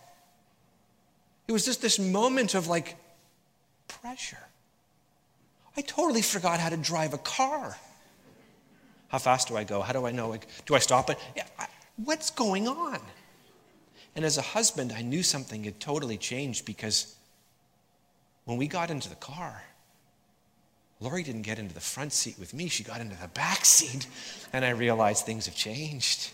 It 1.50 1.51
was 1.51 1.65
just 1.65 1.81
this 1.81 2.00
moment 2.00 2.55
of 2.55 2.67
like 2.67 2.95
pressure. 3.89 4.38
I 5.75 5.82
totally 5.82 6.22
forgot 6.22 6.60
how 6.60 6.70
to 6.70 6.77
drive 6.77 7.13
a 7.13 7.18
car. 7.18 7.77
How 9.08 9.18
fast 9.18 9.48
do 9.48 9.58
I 9.58 9.63
go? 9.63 9.82
How 9.82 9.94
do 9.94 10.06
I 10.06 10.12
know? 10.12 10.36
Do 10.65 10.75
I 10.75 10.80
stop 10.80 11.10
it? 11.10 11.18
What's 11.98 12.30
going 12.30 12.68
on? 12.68 13.00
And 14.15 14.25
as 14.25 14.38
a 14.38 14.42
husband, 14.42 14.94
I 14.96 15.01
knew 15.01 15.24
something 15.24 15.63
had 15.63 15.80
totally 15.80 16.18
changed 16.18 16.65
because 16.65 17.15
when 18.46 18.58
we 18.58 18.68
got 18.68 18.92
into 18.92 19.10
the 19.10 19.15
car, 19.15 19.63
Lori 21.00 21.24
didn't 21.24 21.42
get 21.42 21.60
into 21.60 21.74
the 21.74 21.82
front 21.82 22.13
seat 22.13 22.38
with 22.39 22.53
me, 22.53 22.70
she 22.70 22.84
got 22.84 23.01
into 23.01 23.15
the 23.15 23.27
back 23.30 23.65
seat. 23.65 24.08
And 24.51 24.63
I 24.63 24.70
realized 24.70 25.25
things 25.25 25.48
have 25.48 25.56
changed. 25.56 26.32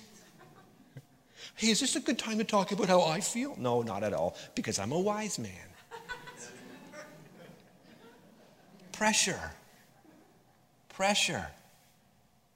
Hey, 1.55 1.69
is 1.69 1.79
this 1.79 1.95
a 1.95 1.99
good 1.99 2.19
time 2.19 2.37
to 2.37 2.43
talk 2.43 2.71
about 2.71 2.87
how 2.87 3.01
I 3.01 3.19
feel? 3.19 3.55
No, 3.57 3.81
not 3.81 4.03
at 4.03 4.13
all, 4.13 4.35
because 4.55 4.79
I'm 4.79 4.91
a 4.91 4.99
wise 4.99 5.39
man. 5.39 5.68
Pressure. 8.99 9.51
Pressure. 10.89 11.47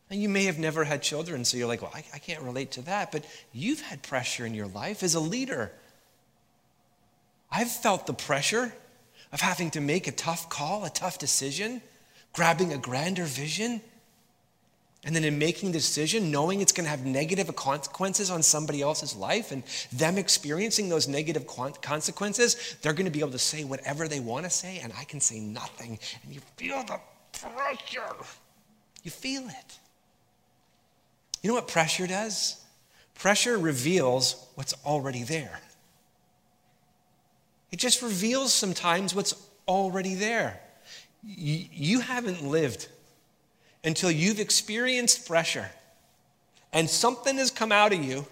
And 0.09 0.21
you 0.21 0.27
may 0.27 0.43
have 0.43 0.59
never 0.59 0.83
had 0.83 1.01
children, 1.01 1.45
so 1.45 1.55
you're 1.55 1.69
like, 1.69 1.81
well, 1.81 1.93
I, 1.95 2.03
I 2.13 2.19
can't 2.19 2.43
relate 2.43 2.71
to 2.71 2.81
that. 2.81 3.13
But 3.13 3.23
you've 3.53 3.79
had 3.79 4.03
pressure 4.03 4.45
in 4.45 4.53
your 4.53 4.67
life 4.67 5.03
as 5.03 5.15
a 5.15 5.21
leader. 5.21 5.71
I've 7.49 7.71
felt 7.71 8.07
the 8.07 8.13
pressure 8.13 8.73
of 9.31 9.39
having 9.39 9.71
to 9.71 9.79
make 9.79 10.05
a 10.05 10.11
tough 10.11 10.49
call, 10.49 10.83
a 10.83 10.89
tough 10.89 11.17
decision, 11.17 11.81
grabbing 12.33 12.73
a 12.73 12.77
grander 12.77 13.23
vision. 13.23 13.79
And 15.05 15.13
then 15.13 15.25
in 15.25 15.37
making 15.37 15.71
the 15.71 15.79
decision, 15.79 16.31
knowing 16.31 16.61
it's 16.61 16.71
going 16.71 16.85
to 16.85 16.89
have 16.89 17.05
negative 17.05 17.53
consequences 17.55 18.31
on 18.31 18.41
somebody 18.41 18.81
else's 18.81 19.15
life 19.15 19.51
and 19.51 19.63
them 19.91 20.17
experiencing 20.17 20.87
those 20.87 21.09
negative 21.09 21.45
consequences, 21.45 22.77
they're 22.81 22.93
going 22.93 23.05
to 23.05 23.11
be 23.11 23.19
able 23.19 23.31
to 23.31 23.39
say 23.39 23.65
whatever 23.65 24.07
they 24.07 24.21
want 24.21 24.45
to 24.45 24.49
say, 24.49 24.79
and 24.79 24.93
I 24.97 25.03
can 25.03 25.19
say 25.19 25.39
nothing. 25.41 25.99
And 26.23 26.33
you 26.33 26.39
feel 26.55 26.83
the 26.83 26.99
pressure. 27.37 28.15
You 29.03 29.11
feel 29.11 29.43
it. 29.47 29.79
You 31.41 31.49
know 31.49 31.55
what 31.55 31.67
pressure 31.67 32.07
does? 32.07 32.63
Pressure 33.15 33.57
reveals 33.57 34.47
what's 34.55 34.73
already 34.85 35.23
there. 35.23 35.59
It 37.71 37.79
just 37.79 38.01
reveals 38.01 38.53
sometimes 38.53 39.13
what's 39.13 39.35
already 39.67 40.15
there. 40.15 40.61
You 41.25 41.99
haven't 41.99 42.41
lived 42.43 42.87
until 43.83 44.11
you've 44.11 44.39
experienced 44.39 45.27
pressure 45.27 45.69
and 46.71 46.89
something 46.89 47.37
has 47.37 47.51
come 47.51 47.71
out 47.71 47.93
of 47.93 48.03
you, 48.03 48.25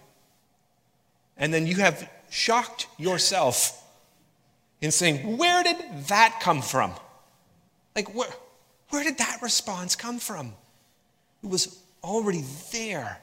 and 1.38 1.54
then 1.54 1.68
you 1.68 1.76
have 1.76 2.10
shocked 2.30 2.88
yourself 2.98 3.78
in 4.82 4.92
saying, 4.92 5.38
Where 5.38 5.64
did 5.64 5.78
that 6.08 6.40
come 6.42 6.62
from? 6.62 6.94
Like, 7.96 8.14
where, 8.16 8.30
where 8.90 9.04
did 9.04 9.18
that 9.20 9.40
response 9.42 9.96
come 9.96 10.20
from? 10.20 10.54
It 11.44 11.50
was 11.50 11.80
already 12.04 12.44
there. 12.72 13.20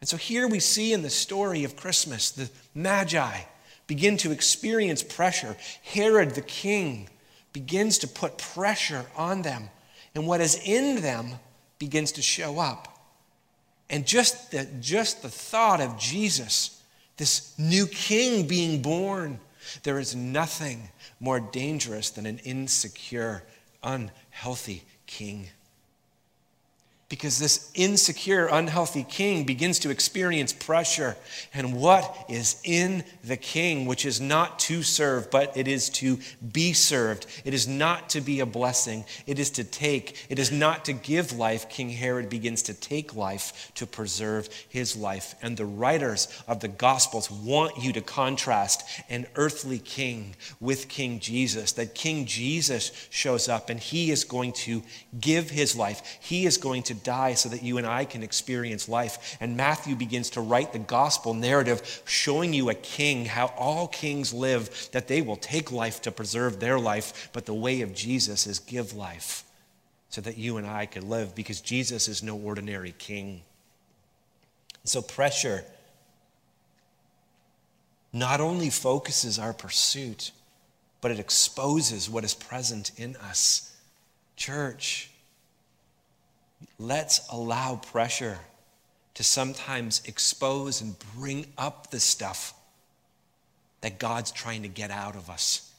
And 0.00 0.08
so 0.08 0.16
here 0.16 0.48
we 0.48 0.60
see 0.60 0.92
in 0.92 1.02
the 1.02 1.10
story 1.10 1.64
of 1.64 1.76
Christmas 1.76 2.30
the 2.30 2.50
Magi 2.74 3.40
begin 3.86 4.16
to 4.18 4.32
experience 4.32 5.02
pressure. 5.02 5.56
Herod 5.82 6.30
the 6.34 6.42
king 6.42 7.08
begins 7.52 7.98
to 7.98 8.08
put 8.08 8.38
pressure 8.38 9.04
on 9.16 9.42
them, 9.42 9.68
and 10.14 10.26
what 10.26 10.40
is 10.40 10.60
in 10.64 11.00
them 11.02 11.32
begins 11.78 12.12
to 12.12 12.22
show 12.22 12.58
up. 12.58 12.98
And 13.88 14.06
just 14.06 14.52
the, 14.52 14.68
just 14.80 15.22
the 15.22 15.28
thought 15.28 15.80
of 15.80 15.98
Jesus, 15.98 16.82
this 17.16 17.58
new 17.58 17.86
king 17.86 18.46
being 18.46 18.82
born, 18.82 19.40
there 19.82 19.98
is 19.98 20.14
nothing 20.14 20.88
more 21.18 21.40
dangerous 21.40 22.10
than 22.10 22.26
an 22.26 22.38
insecure, 22.38 23.42
unhealthy 23.82 24.84
king 25.06 25.48
because 27.10 27.40
this 27.40 27.72
insecure, 27.74 28.46
unhealthy 28.46 29.02
king 29.02 29.42
begins 29.44 29.80
to 29.80 29.90
experience 29.90 30.52
pressure. 30.52 31.16
And 31.52 31.74
what 31.74 32.24
is 32.28 32.60
in 32.62 33.02
the 33.24 33.36
king, 33.36 33.84
which 33.84 34.06
is 34.06 34.20
not 34.20 34.60
to 34.60 34.84
serve, 34.84 35.28
but 35.28 35.56
it 35.56 35.66
is 35.66 35.90
to 35.90 36.20
be 36.52 36.72
served? 36.72 37.26
It 37.44 37.52
is 37.52 37.66
not 37.66 38.10
to 38.10 38.20
be 38.20 38.38
a 38.38 38.46
blessing, 38.46 39.04
it 39.26 39.40
is 39.40 39.50
to 39.50 39.64
take. 39.64 40.24
It 40.28 40.38
is 40.38 40.52
not 40.52 40.84
to 40.84 40.92
give 40.92 41.32
life. 41.32 41.68
King 41.68 41.90
Herod 41.90 42.30
begins 42.30 42.62
to 42.62 42.74
take 42.74 43.16
life 43.16 43.72
to 43.74 43.86
preserve 43.86 44.48
his 44.68 44.96
life. 44.96 45.34
And 45.42 45.56
the 45.56 45.66
writers 45.66 46.28
of 46.46 46.60
the 46.60 46.68
Gospels 46.68 47.28
want 47.28 47.82
you 47.82 47.92
to 47.92 48.00
contrast 48.00 48.84
an 49.08 49.26
earthly 49.34 49.80
king 49.80 50.36
with 50.60 50.88
King 50.88 51.18
Jesus, 51.18 51.72
that 51.72 51.96
King 51.96 52.24
Jesus 52.24 52.92
shows 53.10 53.48
up 53.48 53.68
and 53.68 53.80
he 53.80 54.12
is 54.12 54.22
going 54.22 54.52
to 54.52 54.84
give 55.20 55.50
his 55.50 55.74
life, 55.74 56.18
he 56.20 56.46
is 56.46 56.56
going 56.56 56.84
to 56.84 56.99
die 57.02 57.34
so 57.34 57.48
that 57.48 57.62
you 57.62 57.78
and 57.78 57.86
I 57.86 58.04
can 58.04 58.22
experience 58.22 58.88
life. 58.88 59.36
And 59.40 59.56
Matthew 59.56 59.96
begins 59.96 60.30
to 60.30 60.40
write 60.40 60.72
the 60.72 60.78
gospel 60.78 61.34
narrative 61.34 62.02
showing 62.06 62.52
you 62.52 62.70
a 62.70 62.74
king, 62.74 63.24
how 63.24 63.46
all 63.56 63.88
kings 63.88 64.32
live, 64.32 64.88
that 64.92 65.08
they 65.08 65.22
will 65.22 65.36
take 65.36 65.72
life 65.72 66.02
to 66.02 66.12
preserve 66.12 66.60
their 66.60 66.78
life, 66.78 67.30
but 67.32 67.46
the 67.46 67.54
way 67.54 67.80
of 67.82 67.94
Jesus 67.94 68.46
is 68.46 68.58
give 68.58 68.94
life 68.94 69.44
so 70.10 70.20
that 70.20 70.36
you 70.36 70.56
and 70.56 70.66
I 70.66 70.86
could 70.86 71.04
live 71.04 71.34
because 71.34 71.60
Jesus 71.60 72.08
is 72.08 72.22
no 72.22 72.36
ordinary 72.36 72.94
king. 72.98 73.42
So, 74.84 75.02
pressure 75.02 75.64
not 78.12 78.40
only 78.40 78.70
focuses 78.70 79.38
our 79.38 79.52
pursuit, 79.52 80.32
but 81.00 81.10
it 81.10 81.20
exposes 81.20 82.10
what 82.10 82.24
is 82.24 82.34
present 82.34 82.90
in 82.96 83.16
us. 83.16 83.76
Church, 84.36 85.09
let's 86.80 87.20
allow 87.30 87.76
pressure 87.76 88.38
to 89.14 89.22
sometimes 89.22 90.02
expose 90.06 90.80
and 90.80 90.96
bring 91.14 91.46
up 91.58 91.90
the 91.90 92.00
stuff 92.00 92.54
that 93.82 93.98
God's 93.98 94.32
trying 94.32 94.62
to 94.62 94.68
get 94.68 94.90
out 94.90 95.14
of 95.14 95.28
us. 95.28 95.70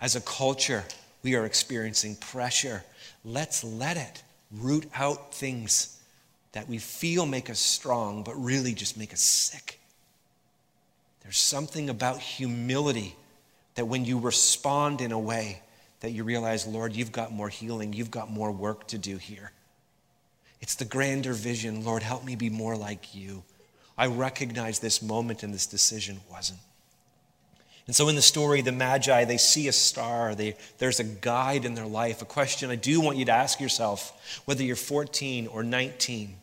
As 0.00 0.16
a 0.16 0.20
culture, 0.22 0.84
we 1.22 1.34
are 1.34 1.44
experiencing 1.44 2.16
pressure. 2.16 2.82
Let's 3.24 3.62
let 3.62 3.96
it 3.98 4.22
root 4.52 4.88
out 4.94 5.34
things 5.34 6.00
that 6.52 6.66
we 6.66 6.78
feel 6.78 7.26
make 7.26 7.50
us 7.50 7.58
strong, 7.58 8.22
but 8.22 8.34
really 8.42 8.72
just 8.72 8.96
make 8.96 9.12
us 9.12 9.20
sick. 9.20 9.80
There's 11.22 11.38
something 11.38 11.90
about 11.90 12.20
humility 12.20 13.16
that 13.74 13.84
when 13.84 14.06
you 14.06 14.18
respond 14.18 15.02
in 15.02 15.12
a 15.12 15.18
way 15.18 15.60
that 16.00 16.10
you 16.10 16.24
realize, 16.24 16.66
Lord, 16.66 16.94
you've 16.94 17.12
got 17.12 17.32
more 17.32 17.48
healing, 17.48 17.92
you've 17.92 18.10
got 18.10 18.30
more 18.30 18.52
work 18.52 18.86
to 18.88 18.98
do 18.98 19.16
here. 19.16 19.52
It's 20.60 20.74
the 20.74 20.84
grander 20.84 21.32
vision. 21.32 21.84
Lord, 21.84 22.02
help 22.02 22.24
me 22.24 22.36
be 22.36 22.50
more 22.50 22.76
like 22.76 23.14
you. 23.14 23.44
I 23.96 24.06
recognize 24.06 24.78
this 24.78 25.02
moment 25.02 25.42
and 25.42 25.52
this 25.52 25.66
decision 25.66 26.20
wasn't. 26.30 26.60
And 27.86 27.96
so 27.96 28.08
in 28.08 28.16
the 28.16 28.22
story, 28.22 28.60
the 28.60 28.70
Magi, 28.70 29.24
they 29.24 29.38
see 29.38 29.66
a 29.66 29.72
star. 29.72 30.34
They, 30.34 30.56
there's 30.76 31.00
a 31.00 31.04
guide 31.04 31.64
in 31.64 31.74
their 31.74 31.86
life. 31.86 32.20
A 32.20 32.26
question 32.26 32.70
I 32.70 32.76
do 32.76 33.00
want 33.00 33.16
you 33.16 33.24
to 33.24 33.32
ask 33.32 33.60
yourself, 33.60 34.42
whether 34.44 34.62
you're 34.62 34.76
14 34.76 35.46
or 35.46 35.62
19 35.62 36.36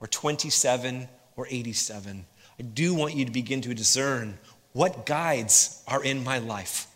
or 0.00 0.06
27 0.06 1.08
or 1.36 1.46
87, 1.48 2.26
I 2.58 2.62
do 2.62 2.94
want 2.94 3.14
you 3.14 3.24
to 3.24 3.32
begin 3.32 3.62
to 3.62 3.72
discern 3.72 4.38
what 4.74 5.06
guides 5.06 5.82
are 5.88 6.04
in 6.04 6.22
my 6.22 6.38
life. 6.38 6.86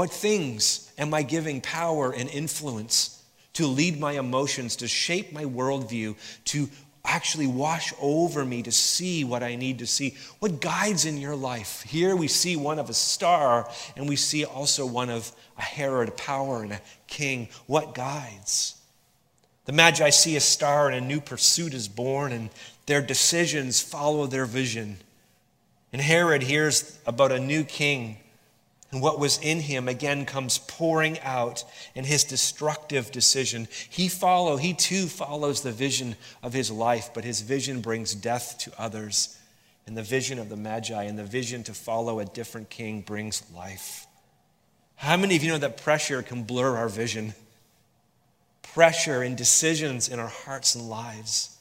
What 0.00 0.10
things 0.10 0.90
am 0.96 1.12
I 1.12 1.20
giving 1.20 1.60
power 1.60 2.10
and 2.10 2.26
influence 2.30 3.22
to 3.52 3.66
lead 3.66 4.00
my 4.00 4.12
emotions, 4.12 4.76
to 4.76 4.88
shape 4.88 5.30
my 5.30 5.44
worldview, 5.44 6.16
to 6.46 6.70
actually 7.04 7.46
wash 7.46 7.92
over 8.00 8.42
me 8.42 8.62
to 8.62 8.72
see 8.72 9.24
what 9.24 9.42
I 9.42 9.56
need 9.56 9.80
to 9.80 9.86
see. 9.86 10.16
What 10.38 10.62
guides 10.62 11.04
in 11.04 11.18
your 11.18 11.36
life? 11.36 11.82
Here 11.82 12.16
we 12.16 12.28
see 12.28 12.56
one 12.56 12.78
of 12.78 12.88
a 12.88 12.94
star, 12.94 13.68
and 13.94 14.08
we 14.08 14.16
see 14.16 14.42
also 14.42 14.86
one 14.86 15.10
of 15.10 15.32
a 15.58 15.62
Herod, 15.62 16.08
a 16.08 16.12
power, 16.12 16.62
and 16.62 16.72
a 16.72 16.80
king. 17.06 17.50
What 17.66 17.94
guides? 17.94 18.80
The 19.66 19.72
Magi 19.72 20.08
see 20.08 20.34
a 20.34 20.40
star, 20.40 20.88
and 20.88 20.96
a 20.96 21.06
new 21.06 21.20
pursuit 21.20 21.74
is 21.74 21.88
born, 21.88 22.32
and 22.32 22.48
their 22.86 23.02
decisions 23.02 23.82
follow 23.82 24.26
their 24.26 24.46
vision. 24.46 24.96
And 25.92 26.00
Herod 26.00 26.44
hears 26.44 26.98
about 27.04 27.32
a 27.32 27.38
new 27.38 27.64
king 27.64 28.16
and 28.92 29.00
what 29.00 29.20
was 29.20 29.38
in 29.38 29.60
him 29.60 29.86
again 29.86 30.26
comes 30.26 30.58
pouring 30.58 31.20
out 31.20 31.64
in 31.94 32.04
his 32.04 32.24
destructive 32.24 33.12
decision. 33.12 33.68
He 33.88 34.08
follow, 34.08 34.56
he 34.56 34.74
too 34.74 35.06
follows 35.06 35.62
the 35.62 35.70
vision 35.70 36.16
of 36.42 36.52
his 36.52 36.70
life, 36.72 37.10
but 37.14 37.24
his 37.24 37.40
vision 37.40 37.80
brings 37.82 38.14
death 38.14 38.58
to 38.60 38.72
others. 38.76 39.36
And 39.86 39.96
the 39.96 40.02
vision 40.02 40.38
of 40.38 40.48
the 40.48 40.56
Magi 40.56 41.04
and 41.04 41.18
the 41.18 41.24
vision 41.24 41.62
to 41.64 41.74
follow 41.74 42.18
a 42.18 42.24
different 42.24 42.68
king 42.68 43.02
brings 43.02 43.42
life. 43.54 44.06
How 44.96 45.16
many 45.16 45.36
of 45.36 45.44
you 45.44 45.50
know 45.50 45.58
that 45.58 45.82
pressure 45.82 46.22
can 46.22 46.42
blur 46.42 46.76
our 46.76 46.88
vision? 46.88 47.34
Pressure 48.62 49.22
and 49.22 49.36
decisions 49.36 50.08
in 50.08 50.18
our 50.18 50.28
hearts 50.28 50.74
and 50.74 50.88
lives. 50.88 51.56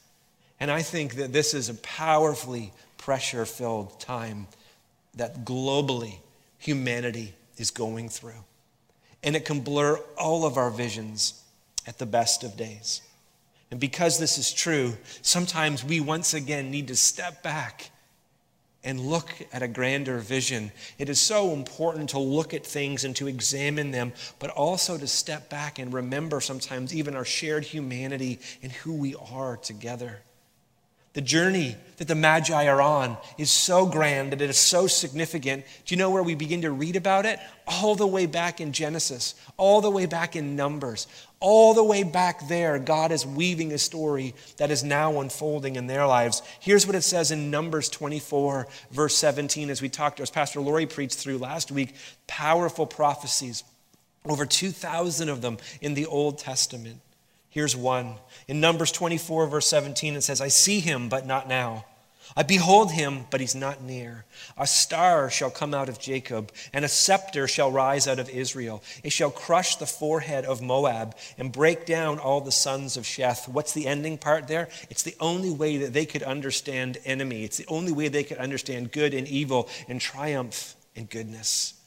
And 0.59 0.69
I 0.71 0.81
think 0.81 1.15
that 1.15 1.31
this 1.31 1.53
is 1.53 1.69
a 1.69 1.75
powerfully 1.75 2.73
pressure 2.97 3.45
filled 3.45 3.99
time 3.99 4.47
that 5.15 5.45
globally 5.45 6.17
humanity 6.59 7.33
is 7.57 7.71
going 7.71 8.09
through. 8.09 8.43
And 9.23 9.35
it 9.35 9.45
can 9.45 9.61
blur 9.61 9.97
all 10.17 10.45
of 10.45 10.57
our 10.57 10.69
visions 10.69 11.43
at 11.87 11.97
the 11.97 12.05
best 12.05 12.43
of 12.43 12.55
days. 12.55 13.01
And 13.71 13.79
because 13.79 14.19
this 14.19 14.37
is 14.37 14.53
true, 14.53 14.95
sometimes 15.21 15.83
we 15.83 15.99
once 15.99 16.33
again 16.33 16.71
need 16.71 16.87
to 16.87 16.95
step 16.95 17.43
back 17.43 17.91
and 18.83 18.99
look 18.99 19.29
at 19.51 19.61
a 19.61 19.67
grander 19.67 20.19
vision. 20.19 20.71
It 20.97 21.09
is 21.09 21.19
so 21.19 21.51
important 21.51 22.09
to 22.11 22.19
look 22.19 22.53
at 22.53 22.65
things 22.65 23.03
and 23.03 23.15
to 23.17 23.27
examine 23.27 23.91
them, 23.91 24.13
but 24.39 24.49
also 24.51 24.97
to 24.97 25.07
step 25.07 25.49
back 25.49 25.79
and 25.79 25.93
remember 25.93 26.39
sometimes 26.39 26.95
even 26.95 27.15
our 27.15 27.25
shared 27.25 27.65
humanity 27.65 28.39
and 28.63 28.71
who 28.71 28.93
we 28.93 29.15
are 29.15 29.57
together. 29.57 30.21
The 31.13 31.21
journey 31.21 31.75
that 31.97 32.07
the 32.07 32.15
Magi 32.15 32.67
are 32.67 32.81
on 32.81 33.17
is 33.37 33.49
so 33.49 33.87
grand 33.87 34.31
that 34.31 34.41
it 34.41 34.49
is 34.49 34.59
so 34.59 34.85
significant. 34.85 35.65
Do 35.85 35.95
you 35.95 35.97
know 35.97 36.11
where 36.11 36.21
we 36.21 36.35
begin 36.35 36.61
to 36.61 36.71
read 36.71 36.95
about 36.95 37.25
it? 37.25 37.39
All 37.65 37.95
the 37.95 38.05
way 38.05 38.27
back 38.27 38.61
in 38.61 38.73
Genesis, 38.73 39.33
all 39.57 39.81
the 39.81 39.89
way 39.89 40.05
back 40.05 40.35
in 40.35 40.55
Numbers, 40.55 41.07
all 41.39 41.73
the 41.73 41.83
way 41.83 42.03
back 42.03 42.47
there, 42.47 42.77
God 42.77 43.11
is 43.11 43.25
weaving 43.25 43.73
a 43.73 43.77
story 43.79 44.35
that 44.57 44.69
is 44.69 44.83
now 44.83 45.19
unfolding 45.19 45.77
in 45.77 45.87
their 45.87 46.05
lives. 46.05 46.43
Here's 46.59 46.85
what 46.85 46.95
it 46.95 47.01
says 47.01 47.31
in 47.31 47.49
Numbers 47.49 47.89
24, 47.89 48.67
verse 48.91 49.15
17, 49.17 49.71
as 49.71 49.81
we 49.81 49.89
talked, 49.89 50.19
as 50.19 50.29
Pastor 50.29 50.61
Lori 50.61 50.85
preached 50.85 51.17
through 51.17 51.39
last 51.39 51.71
week 51.71 51.95
powerful 52.27 52.85
prophecies, 52.85 53.63
over 54.25 54.45
2,000 54.45 55.27
of 55.27 55.41
them 55.41 55.57
in 55.81 55.95
the 55.95 56.05
Old 56.05 56.37
Testament. 56.37 57.01
Here's 57.49 57.75
one. 57.75 58.15
In 58.47 58.61
Numbers 58.61 58.91
24, 58.91 59.47
verse 59.47 59.67
17, 59.67 60.15
it 60.15 60.21
says, 60.21 60.39
I 60.39 60.49
see 60.49 60.79
him, 60.79 61.09
but 61.09 61.25
not 61.25 61.47
now. 61.47 61.85
I 62.37 62.43
behold 62.43 62.91
him, 62.91 63.25
but 63.31 63.41
he's 63.41 63.55
not 63.55 63.81
near. 63.81 64.25
A 64.55 64.67
star 64.67 65.31
shall 65.31 65.49
come 65.49 65.73
out 65.73 65.89
of 65.89 65.99
Jacob, 65.99 66.51
and 66.71 66.85
a 66.85 66.89
scepter 66.89 67.47
shall 67.47 67.71
rise 67.71 68.07
out 68.07 68.19
of 68.19 68.29
Israel. 68.29 68.83
It 69.03 69.11
shall 69.11 69.31
crush 69.31 69.77
the 69.77 69.87
forehead 69.87 70.45
of 70.45 70.61
Moab 70.61 71.15
and 71.39 71.51
break 71.51 71.87
down 71.87 72.19
all 72.19 72.41
the 72.41 72.51
sons 72.51 72.97
of 72.97 73.03
Sheth. 73.03 73.47
What's 73.47 73.73
the 73.73 73.87
ending 73.87 74.19
part 74.19 74.47
there? 74.47 74.69
It's 74.91 75.03
the 75.03 75.15
only 75.19 75.49
way 75.49 75.77
that 75.77 75.93
they 75.93 76.05
could 76.05 76.23
understand 76.23 76.99
enemy. 77.03 77.43
It's 77.43 77.57
the 77.57 77.67
only 77.67 77.91
way 77.91 78.09
they 78.09 78.23
could 78.23 78.37
understand 78.37 78.91
good 78.91 79.15
and 79.15 79.27
evil 79.27 79.67
and 79.87 79.99
triumph 79.99 80.75
and 80.95 81.09
goodness. 81.09 81.78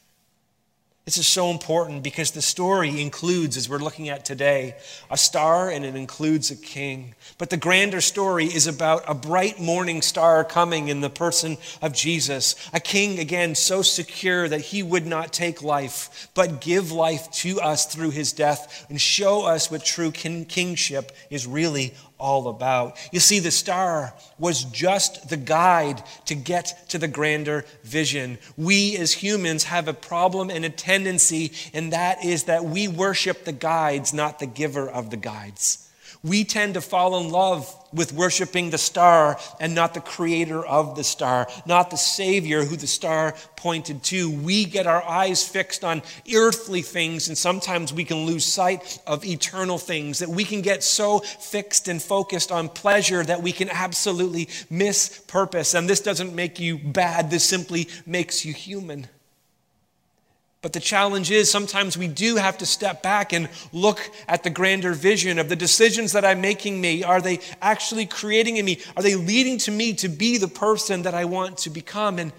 This 1.05 1.17
is 1.17 1.27
so 1.27 1.51
important 1.51 2.01
because 2.01 2.31
the 2.31 2.41
story 2.41 3.01
includes, 3.01 3.57
as 3.57 3.67
we're 3.67 3.79
looking 3.79 4.07
at 4.07 4.23
today, 4.23 4.75
a 5.11 5.17
star 5.17 5.69
and 5.69 5.83
it 5.83 5.97
includes 5.97 6.49
a 6.49 6.55
king. 6.55 7.13
But 7.37 7.49
the 7.49 7.57
grander 7.57 7.99
story 7.99 8.45
is 8.45 8.67
about 8.67 9.03
a 9.05 9.13
bright 9.13 9.59
morning 9.59 10.01
star 10.01 10.45
coming 10.45 10.87
in 10.87 11.01
the 11.01 11.09
person 11.09 11.57
of 11.81 11.91
Jesus. 11.91 12.55
A 12.71 12.79
king, 12.79 13.19
again, 13.19 13.53
so 13.53 13.81
secure 13.81 14.47
that 14.47 14.61
he 14.61 14.81
would 14.81 15.05
not 15.05 15.33
take 15.33 15.61
life, 15.61 16.29
but 16.35 16.61
give 16.61 16.93
life 16.93 17.29
to 17.31 17.59
us 17.59 17.85
through 17.85 18.11
his 18.11 18.31
death 18.31 18.85
and 18.87 19.01
show 19.01 19.45
us 19.45 19.69
what 19.69 19.83
true 19.83 20.11
king- 20.11 20.45
kingship 20.45 21.11
is 21.29 21.45
really 21.45 21.93
all 22.23 22.47
about. 22.47 22.97
You 23.11 23.19
see, 23.19 23.39
the 23.39 23.51
star 23.51 24.13
was 24.39 24.63
just 24.63 25.29
the 25.29 25.37
guide 25.37 26.01
to 26.25 26.35
get 26.35 26.89
to 26.89 26.97
the 26.97 27.09
grander 27.09 27.65
vision. 27.83 28.37
We 28.55 28.95
as 28.95 29.11
humans 29.11 29.65
have 29.65 29.89
a 29.89 29.93
problem 29.93 30.49
and 30.49 30.63
a 30.63 30.69
tendency, 30.69 31.51
and 31.73 31.91
that 31.91 32.23
is 32.23 32.45
that 32.45 32.63
we 32.63 32.87
worship 32.87 33.43
the 33.43 33.51
guides, 33.51 34.13
not 34.13 34.39
the 34.39 34.45
giver 34.47 34.89
of 34.89 35.09
the 35.09 35.17
guides. 35.17 35.89
We 36.23 36.45
tend 36.45 36.75
to 36.75 36.81
fall 36.81 37.19
in 37.19 37.29
love 37.29 37.69
with 37.91 38.13
worshiping 38.13 38.69
the 38.69 38.77
star 38.77 39.37
and 39.59 39.75
not 39.75 39.93
the 39.93 39.99
creator 39.99 40.65
of 40.65 40.95
the 40.95 41.03
star, 41.03 41.49
not 41.65 41.91
the 41.91 41.97
Savior 41.97 42.63
who 42.63 42.77
the 42.77 42.87
star 42.87 43.35
pointed 43.57 44.03
to. 44.03 44.31
We 44.31 44.63
get 44.63 44.87
our 44.87 45.03
eyes 45.03 45.45
fixed 45.45 45.83
on 45.83 46.01
earthly 46.33 46.81
things, 46.81 47.27
and 47.27 47.37
sometimes 47.37 47.91
we 47.91 48.05
can 48.05 48.25
lose 48.25 48.45
sight 48.45 48.99
of 49.05 49.25
eternal 49.25 49.77
things, 49.77 50.19
that 50.19 50.29
we 50.29 50.45
can 50.45 50.61
get 50.61 50.81
so 50.81 51.19
fixed 51.19 51.89
and 51.89 52.01
focused 52.01 52.53
on 52.53 52.69
pleasure 52.69 53.23
that 53.23 53.43
we 53.43 53.51
can 53.51 53.69
absolutely 53.69 54.47
miss 54.69 55.19
purpose. 55.27 55.73
And 55.73 55.89
this 55.89 55.99
doesn't 55.99 56.33
make 56.33 56.57
you 56.57 56.77
bad, 56.77 57.31
this 57.31 57.43
simply 57.43 57.89
makes 58.05 58.45
you 58.45 58.53
human. 58.53 59.09
But 60.63 60.71
the 60.71 60.79
challenge 60.79 61.29
is 61.29 61.51
sometimes 61.51 61.97
we 61.97 62.07
do 62.07 62.37
have 62.37 62.57
to 62.59 62.65
step 62.65 63.03
back 63.03 63.33
and 63.33 63.49
look 63.73 63.99
at 64.29 64.43
the 64.43 64.49
grander 64.49 64.93
vision 64.93 65.37
of 65.37 65.49
the 65.49 65.57
decisions 65.57 66.13
that 66.13 66.23
I'm 66.23 66.39
making 66.39 66.79
me. 66.79 67.03
Are 67.03 67.19
they 67.19 67.41
actually 67.61 68.05
creating 68.05 68.55
in 68.55 68.63
me? 68.63 68.79
Are 68.95 69.03
they 69.03 69.15
leading 69.15 69.57
to 69.59 69.71
me 69.71 69.93
to 69.95 70.07
be 70.07 70.37
the 70.37 70.47
person 70.47 71.01
that 71.01 71.13
I 71.13 71.25
want 71.25 71.57
to 71.59 71.69
become? 71.69 72.17
And 72.17 72.31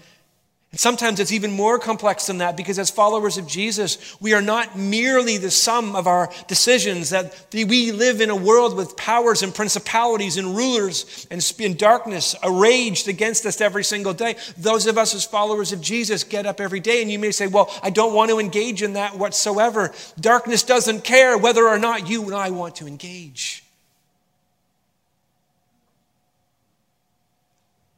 and 0.75 0.79
sometimes 0.81 1.21
it's 1.21 1.31
even 1.31 1.53
more 1.53 1.79
complex 1.79 2.27
than 2.27 2.39
that 2.39 2.57
because 2.57 2.77
as 2.77 2.89
followers 2.89 3.37
of 3.37 3.47
Jesus, 3.47 4.17
we 4.19 4.33
are 4.33 4.41
not 4.41 4.77
merely 4.77 5.37
the 5.37 5.49
sum 5.49 5.95
of 5.95 6.05
our 6.05 6.29
decisions, 6.49 7.11
that 7.11 7.33
we 7.53 7.93
live 7.93 8.19
in 8.19 8.29
a 8.29 8.35
world 8.35 8.75
with 8.75 8.97
powers 8.97 9.41
and 9.41 9.55
principalities 9.55 10.35
and 10.35 10.53
rulers 10.53 11.27
and 11.31 11.53
in 11.59 11.77
darkness 11.77 12.35
arranged 12.43 13.07
against 13.07 13.45
us 13.45 13.61
every 13.61 13.85
single 13.85 14.13
day. 14.13 14.35
Those 14.57 14.85
of 14.85 14.97
us 14.97 15.15
as 15.15 15.23
followers 15.23 15.71
of 15.71 15.79
Jesus 15.79 16.25
get 16.25 16.45
up 16.45 16.59
every 16.59 16.81
day 16.81 17.01
and 17.01 17.09
you 17.09 17.19
may 17.19 17.31
say, 17.31 17.47
Well, 17.47 17.71
I 17.81 17.89
don't 17.89 18.13
want 18.13 18.31
to 18.31 18.39
engage 18.39 18.83
in 18.83 18.93
that 18.93 19.17
whatsoever. 19.17 19.93
Darkness 20.19 20.63
doesn't 20.63 21.05
care 21.05 21.37
whether 21.37 21.65
or 21.65 21.79
not 21.79 22.09
you 22.09 22.23
and 22.23 22.35
I 22.35 22.49
want 22.49 22.75
to 22.75 22.87
engage. 22.87 23.64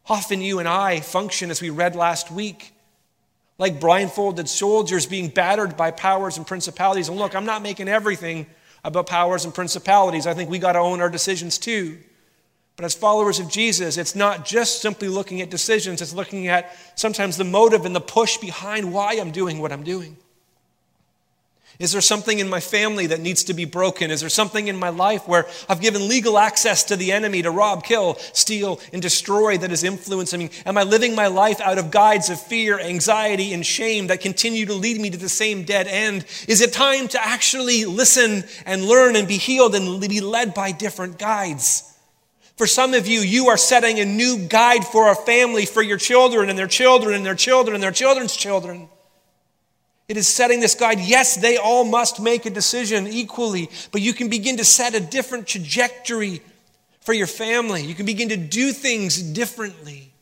Often 0.09 0.41
you 0.41 0.59
and 0.59 0.67
I 0.67 1.01
function 1.01 1.51
as 1.51 1.61
we 1.61 1.69
read 1.69 1.95
last 1.95 2.31
week, 2.31 2.73
like 3.57 3.79
blindfolded 3.79 4.47
soldiers 4.47 5.05
being 5.05 5.29
battered 5.29 5.75
by 5.75 5.91
powers 5.91 6.37
and 6.37 6.47
principalities. 6.47 7.09
And 7.09 7.17
look, 7.17 7.35
I'm 7.35 7.45
not 7.45 7.61
making 7.61 7.87
everything 7.89 8.45
about 8.83 9.07
powers 9.07 9.43
and 9.43 9.53
principalities. 9.53 10.25
I 10.25 10.33
think 10.33 10.49
we 10.49 10.59
got 10.59 10.73
to 10.73 10.79
own 10.79 11.01
our 11.01 11.09
decisions 11.09 11.57
too. 11.57 11.97
But 12.77 12.85
as 12.85 12.93
followers 12.93 13.39
of 13.39 13.49
Jesus, 13.49 13.97
it's 13.97 14.15
not 14.15 14.45
just 14.45 14.81
simply 14.81 15.07
looking 15.07 15.41
at 15.41 15.49
decisions, 15.49 16.01
it's 16.01 16.13
looking 16.13 16.47
at 16.47 16.75
sometimes 16.95 17.35
the 17.35 17.43
motive 17.43 17.85
and 17.85 17.95
the 17.95 17.99
push 17.99 18.37
behind 18.37 18.93
why 18.93 19.13
I'm 19.13 19.31
doing 19.31 19.59
what 19.59 19.71
I'm 19.71 19.83
doing. 19.83 20.15
Is 21.79 21.91
there 21.91 22.01
something 22.01 22.39
in 22.39 22.49
my 22.49 22.59
family 22.59 23.05
that 23.07 23.19
needs 23.19 23.43
to 23.45 23.53
be 23.53 23.65
broken? 23.65 24.09
Is 24.09 24.21
there 24.21 24.29
something 24.29 24.67
in 24.67 24.75
my 24.75 24.89
life 24.89 25.27
where 25.27 25.45
I've 25.69 25.79
given 25.79 26.07
legal 26.07 26.39
access 26.39 26.83
to 26.85 26.95
the 26.95 27.11
enemy 27.11 27.43
to 27.43 27.51
rob, 27.51 27.83
kill, 27.83 28.15
steal, 28.33 28.79
and 28.91 28.99
destroy 28.99 29.59
that 29.59 29.71
is 29.71 29.83
influencing 29.83 30.39
me? 30.39 30.49
Am 30.65 30.75
I 30.75 30.83
living 30.83 31.13
my 31.13 31.27
life 31.27 31.61
out 31.61 31.77
of 31.77 31.91
guides 31.91 32.31
of 32.31 32.41
fear, 32.41 32.79
anxiety, 32.79 33.53
and 33.53 33.63
shame 33.63 34.07
that 34.07 34.21
continue 34.21 34.65
to 34.65 34.73
lead 34.73 34.99
me 34.99 35.11
to 35.11 35.17
the 35.17 35.29
same 35.29 35.65
dead 35.65 35.87
end? 35.87 36.25
Is 36.47 36.61
it 36.61 36.73
time 36.73 37.07
to 37.09 37.23
actually 37.23 37.85
listen 37.85 38.43
and 38.65 38.83
learn 38.83 39.15
and 39.15 39.27
be 39.27 39.37
healed 39.37 39.75
and 39.75 40.01
be 40.01 40.19
led 40.19 40.55
by 40.55 40.71
different 40.71 41.19
guides? 41.19 41.93
For 42.55 42.65
some 42.65 42.95
of 42.95 43.05
you, 43.05 43.19
you 43.19 43.49
are 43.49 43.57
setting 43.57 43.99
a 43.99 44.05
new 44.05 44.47
guide 44.47 44.83
for 44.83 45.11
a 45.11 45.15
family, 45.15 45.67
for 45.67 45.83
your 45.83 45.99
children 45.99 46.49
and 46.49 46.57
their 46.57 46.65
children 46.65 47.13
and 47.13 47.23
their 47.23 47.35
children 47.35 47.75
and 47.75 47.83
their 47.83 47.91
children's 47.91 48.35
children. 48.35 48.89
It 50.07 50.15
is 50.15 50.27
setting 50.27 50.61
this 50.61 50.75
guide. 50.75 50.99
Yes, 51.01 51.35
they 51.35 51.57
all 51.57 51.83
must 51.83 52.21
make 52.21 52.45
a 52.45 52.49
decision 52.49 53.07
equally, 53.07 53.69
but 53.91 54.01
you 54.01 54.13
can 54.13 54.29
begin 54.29 54.57
to 54.57 54.63
set 54.63 54.95
a 54.95 55.01
different 55.01 55.47
trajectory 55.47 56.41
for 57.01 57.13
your 57.13 57.27
family. 57.27 57.83
You 57.83 57.93
can 57.93 58.05
begin 58.05 58.29
to 58.29 58.37
do 58.37 58.71
things 58.71 59.21
differently. 59.21 60.13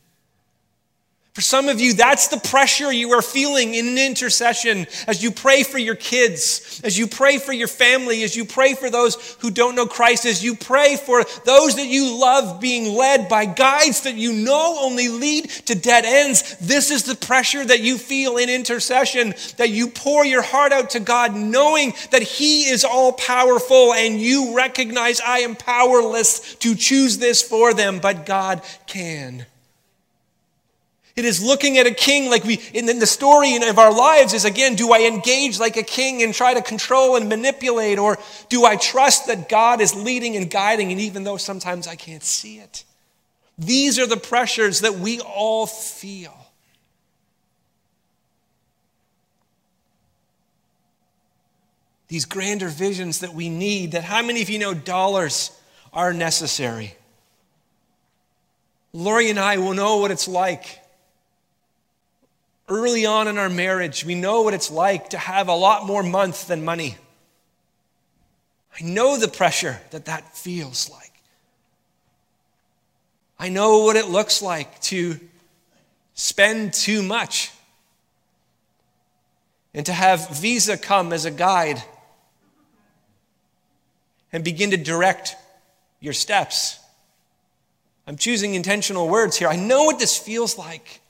For 1.36 1.42
some 1.42 1.68
of 1.68 1.82
you, 1.82 1.92
that's 1.92 2.28
the 2.28 2.40
pressure 2.40 2.90
you 2.90 3.12
are 3.12 3.20
feeling 3.20 3.74
in 3.74 3.98
intercession 3.98 4.86
as 5.06 5.22
you 5.22 5.30
pray 5.30 5.64
for 5.64 5.76
your 5.76 5.94
kids, 5.94 6.80
as 6.82 6.96
you 6.96 7.06
pray 7.06 7.36
for 7.36 7.52
your 7.52 7.68
family, 7.68 8.22
as 8.22 8.34
you 8.34 8.46
pray 8.46 8.72
for 8.72 8.88
those 8.88 9.36
who 9.40 9.50
don't 9.50 9.74
know 9.74 9.84
Christ, 9.84 10.24
as 10.24 10.42
you 10.42 10.56
pray 10.56 10.96
for 10.96 11.24
those 11.44 11.76
that 11.76 11.88
you 11.88 12.18
love 12.18 12.58
being 12.58 12.96
led 12.96 13.28
by 13.28 13.44
guides 13.44 14.00
that 14.04 14.14
you 14.14 14.32
know 14.32 14.78
only 14.80 15.08
lead 15.08 15.50
to 15.66 15.74
dead 15.74 16.06
ends. 16.06 16.56
This 16.56 16.90
is 16.90 17.02
the 17.02 17.14
pressure 17.14 17.66
that 17.66 17.80
you 17.80 17.98
feel 17.98 18.38
in 18.38 18.48
intercession, 18.48 19.34
that 19.58 19.68
you 19.68 19.88
pour 19.88 20.24
your 20.24 20.40
heart 20.40 20.72
out 20.72 20.88
to 20.88 21.00
God, 21.00 21.36
knowing 21.36 21.92
that 22.12 22.22
He 22.22 22.62
is 22.62 22.82
all 22.82 23.12
powerful 23.12 23.92
and 23.92 24.18
you 24.18 24.56
recognize 24.56 25.20
I 25.20 25.40
am 25.40 25.54
powerless 25.54 26.54
to 26.60 26.74
choose 26.74 27.18
this 27.18 27.42
for 27.42 27.74
them, 27.74 27.98
but 27.98 28.24
God 28.24 28.62
can. 28.86 29.44
It 31.16 31.24
is 31.24 31.42
looking 31.42 31.78
at 31.78 31.86
a 31.86 31.92
king 31.92 32.28
like 32.28 32.44
we, 32.44 32.60
in 32.74 32.84
the 32.84 33.06
story 33.06 33.56
of 33.56 33.78
our 33.78 33.92
lives 33.92 34.34
is 34.34 34.44
again, 34.44 34.74
do 34.74 34.92
I 34.92 35.06
engage 35.06 35.58
like 35.58 35.78
a 35.78 35.82
king 35.82 36.22
and 36.22 36.34
try 36.34 36.52
to 36.52 36.60
control 36.60 37.16
and 37.16 37.26
manipulate, 37.26 37.98
or 37.98 38.18
do 38.50 38.66
I 38.66 38.76
trust 38.76 39.26
that 39.28 39.48
God 39.48 39.80
is 39.80 39.94
leading 39.94 40.36
and 40.36 40.50
guiding, 40.50 40.92
and 40.92 41.00
even 41.00 41.24
though 41.24 41.38
sometimes 41.38 41.86
I 41.86 41.96
can't 41.96 42.22
see 42.22 42.58
it? 42.58 42.84
These 43.56 43.98
are 43.98 44.06
the 44.06 44.18
pressures 44.18 44.82
that 44.82 44.96
we 44.96 45.20
all 45.20 45.66
feel. 45.66 46.36
These 52.08 52.26
grander 52.26 52.68
visions 52.68 53.20
that 53.20 53.32
we 53.32 53.48
need, 53.48 53.92
that 53.92 54.04
how 54.04 54.20
many 54.20 54.42
of 54.42 54.50
you 54.50 54.58
know 54.58 54.74
dollars 54.74 55.50
are 55.94 56.12
necessary? 56.12 56.94
Lori 58.92 59.30
and 59.30 59.38
I 59.38 59.56
will 59.56 59.72
know 59.72 59.96
what 59.96 60.10
it's 60.10 60.28
like 60.28 60.82
Early 62.68 63.06
on 63.06 63.28
in 63.28 63.38
our 63.38 63.48
marriage, 63.48 64.04
we 64.04 64.14
know 64.14 64.42
what 64.42 64.54
it's 64.54 64.70
like 64.70 65.10
to 65.10 65.18
have 65.18 65.48
a 65.48 65.54
lot 65.54 65.86
more 65.86 66.02
month 66.02 66.48
than 66.48 66.64
money. 66.64 66.96
I 68.78 68.84
know 68.84 69.16
the 69.16 69.28
pressure 69.28 69.80
that 69.90 70.06
that 70.06 70.36
feels 70.36 70.90
like. 70.90 71.12
I 73.38 73.48
know 73.48 73.78
what 73.78 73.96
it 73.96 74.08
looks 74.08 74.42
like 74.42 74.80
to 74.82 75.20
spend 76.14 76.72
too 76.72 77.02
much 77.02 77.52
and 79.72 79.84
to 79.86 79.92
have 79.92 80.30
Visa 80.38 80.76
come 80.76 81.12
as 81.12 81.24
a 81.24 81.30
guide 81.30 81.82
and 84.32 84.42
begin 84.42 84.70
to 84.70 84.76
direct 84.76 85.36
your 86.00 86.14
steps. 86.14 86.80
I'm 88.06 88.16
choosing 88.16 88.54
intentional 88.54 89.08
words 89.08 89.36
here. 89.36 89.48
I 89.48 89.56
know 89.56 89.84
what 89.84 89.98
this 89.98 90.16
feels 90.18 90.56
like. 90.58 91.00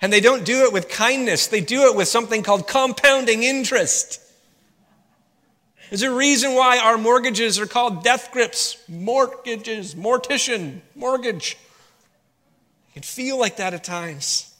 And 0.00 0.12
they 0.12 0.20
don't 0.20 0.44
do 0.44 0.64
it 0.64 0.72
with 0.72 0.88
kindness, 0.88 1.46
they 1.46 1.60
do 1.60 1.90
it 1.90 1.96
with 1.96 2.08
something 2.08 2.42
called 2.42 2.68
compounding 2.68 3.42
interest. 3.42 4.20
There's 5.90 6.02
a 6.02 6.12
reason 6.12 6.54
why 6.54 6.78
our 6.78 6.98
mortgages 6.98 7.58
are 7.58 7.66
called 7.66 8.02
death 8.02 8.30
grips, 8.32 8.76
mortgages, 8.88 9.94
mortician, 9.94 10.80
mortgage. 10.96 11.56
It 12.90 12.94
can 12.94 13.02
feel 13.02 13.38
like 13.38 13.56
that 13.56 13.72
at 13.72 13.84
times. 13.84 14.52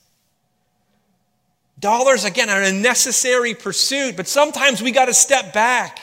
Dollars, 1.78 2.24
again, 2.24 2.48
are 2.48 2.62
a 2.62 2.72
necessary 2.72 3.54
pursuit, 3.54 4.16
but 4.16 4.28
sometimes 4.28 4.80
we 4.80 4.92
got 4.92 5.06
to 5.06 5.14
step 5.14 5.52
back 5.52 5.98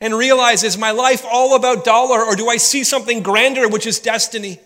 and 0.00 0.14
realize 0.14 0.62
is 0.62 0.78
my 0.78 0.92
life 0.92 1.24
all 1.28 1.54
about 1.56 1.84
dollar, 1.84 2.22
or 2.22 2.36
do 2.36 2.48
I 2.48 2.56
see 2.56 2.84
something 2.84 3.22
grander, 3.22 3.68
which 3.68 3.86
is 3.86 3.98
destiny? 3.98 4.60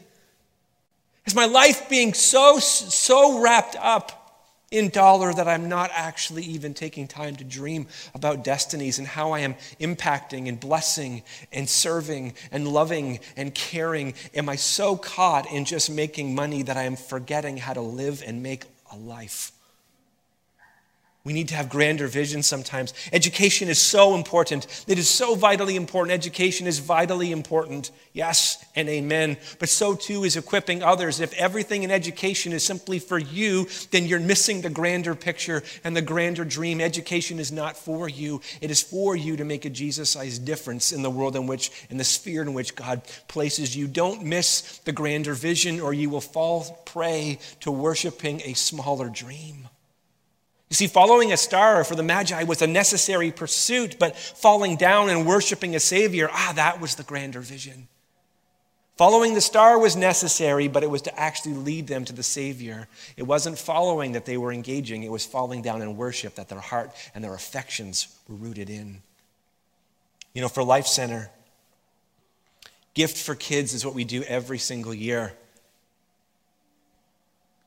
Is 1.30 1.36
my 1.36 1.46
life 1.46 1.88
being 1.88 2.12
so, 2.12 2.58
so 2.58 3.40
wrapped 3.40 3.76
up 3.76 4.50
in 4.72 4.88
dollar 4.88 5.32
that 5.32 5.46
I'm 5.46 5.68
not 5.68 5.92
actually 5.94 6.42
even 6.42 6.74
taking 6.74 7.06
time 7.06 7.36
to 7.36 7.44
dream 7.44 7.86
about 8.16 8.42
destinies 8.42 8.98
and 8.98 9.06
how 9.06 9.30
I 9.30 9.38
am 9.38 9.54
impacting 9.78 10.48
and 10.48 10.58
blessing 10.58 11.22
and 11.52 11.68
serving 11.68 12.34
and 12.50 12.66
loving 12.66 13.20
and 13.36 13.54
caring? 13.54 14.14
Am 14.34 14.48
I 14.48 14.56
so 14.56 14.96
caught 14.96 15.48
in 15.52 15.66
just 15.66 15.88
making 15.88 16.34
money 16.34 16.64
that 16.64 16.76
I 16.76 16.82
am 16.82 16.96
forgetting 16.96 17.58
how 17.58 17.74
to 17.74 17.80
live 17.80 18.24
and 18.26 18.42
make 18.42 18.64
a 18.90 18.96
life? 18.96 19.52
We 21.22 21.34
need 21.34 21.48
to 21.48 21.54
have 21.54 21.68
grander 21.68 22.06
visions 22.06 22.46
sometimes. 22.46 22.94
Education 23.12 23.68
is 23.68 23.78
so 23.78 24.14
important. 24.14 24.66
It 24.88 24.98
is 24.98 25.06
so 25.06 25.34
vitally 25.34 25.76
important. 25.76 26.14
Education 26.14 26.66
is 26.66 26.78
vitally 26.78 27.30
important. 27.30 27.90
Yes 28.14 28.64
and 28.74 28.88
amen. 28.88 29.36
But 29.58 29.68
so 29.68 29.94
too 29.94 30.24
is 30.24 30.38
equipping 30.38 30.82
others. 30.82 31.20
If 31.20 31.34
everything 31.34 31.82
in 31.82 31.90
education 31.90 32.52
is 32.52 32.64
simply 32.64 32.98
for 32.98 33.18
you, 33.18 33.68
then 33.90 34.06
you're 34.06 34.18
missing 34.18 34.62
the 34.62 34.70
grander 34.70 35.14
picture 35.14 35.62
and 35.84 35.94
the 35.94 36.00
grander 36.00 36.42
dream. 36.46 36.80
Education 36.80 37.38
is 37.38 37.52
not 37.52 37.76
for 37.76 38.08
you, 38.08 38.40
it 38.62 38.70
is 38.70 38.80
for 38.80 39.14
you 39.14 39.36
to 39.36 39.44
make 39.44 39.66
a 39.66 39.70
Jesus 39.70 40.08
sized 40.08 40.46
difference 40.46 40.90
in 40.90 41.02
the 41.02 41.10
world 41.10 41.36
in 41.36 41.46
which, 41.46 41.70
in 41.90 41.98
the 41.98 42.04
sphere 42.04 42.40
in 42.40 42.54
which 42.54 42.74
God 42.74 43.02
places 43.28 43.76
you. 43.76 43.86
Don't 43.86 44.24
miss 44.24 44.78
the 44.78 44.92
grander 44.92 45.34
vision, 45.34 45.80
or 45.80 45.92
you 45.92 46.08
will 46.08 46.22
fall 46.22 46.80
prey 46.86 47.38
to 47.60 47.70
worshiping 47.70 48.40
a 48.46 48.54
smaller 48.54 49.10
dream. 49.10 49.68
You 50.70 50.76
see, 50.76 50.86
following 50.86 51.32
a 51.32 51.36
star 51.36 51.82
for 51.82 51.96
the 51.96 52.02
Magi 52.04 52.44
was 52.44 52.62
a 52.62 52.66
necessary 52.66 53.32
pursuit, 53.32 53.96
but 53.98 54.16
falling 54.16 54.76
down 54.76 55.10
and 55.10 55.26
worshiping 55.26 55.74
a 55.74 55.80
Savior, 55.80 56.28
ah, 56.30 56.52
that 56.54 56.80
was 56.80 56.94
the 56.94 57.02
grander 57.02 57.40
vision. 57.40 57.88
Following 58.96 59.34
the 59.34 59.40
star 59.40 59.78
was 59.80 59.96
necessary, 59.96 60.68
but 60.68 60.84
it 60.84 60.90
was 60.90 61.02
to 61.02 61.18
actually 61.18 61.54
lead 61.54 61.88
them 61.88 62.04
to 62.04 62.12
the 62.12 62.22
Savior. 62.22 62.86
It 63.16 63.24
wasn't 63.24 63.58
following 63.58 64.12
that 64.12 64.26
they 64.26 64.36
were 64.36 64.52
engaging, 64.52 65.02
it 65.02 65.10
was 65.10 65.26
falling 65.26 65.60
down 65.60 65.82
in 65.82 65.96
worship 65.96 66.36
that 66.36 66.48
their 66.48 66.60
heart 66.60 66.92
and 67.14 67.24
their 67.24 67.34
affections 67.34 68.14
were 68.28 68.36
rooted 68.36 68.70
in. 68.70 69.02
You 70.34 70.42
know, 70.42 70.48
for 70.48 70.62
Life 70.62 70.86
Center, 70.86 71.30
Gift 72.94 73.16
for 73.16 73.34
Kids 73.34 73.74
is 73.74 73.84
what 73.84 73.94
we 73.94 74.04
do 74.04 74.22
every 74.22 74.58
single 74.58 74.94
year. 74.94 75.32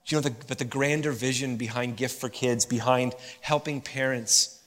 You 0.08 0.18
know, 0.18 0.22
the, 0.22 0.36
but 0.48 0.58
the 0.58 0.66
grander 0.66 1.12
vision 1.12 1.56
behind 1.56 1.98
Gift 1.98 2.20
for 2.20 2.30
Kids, 2.30 2.66
behind 2.66 3.16
helping 3.42 3.80
parents, 3.80 4.60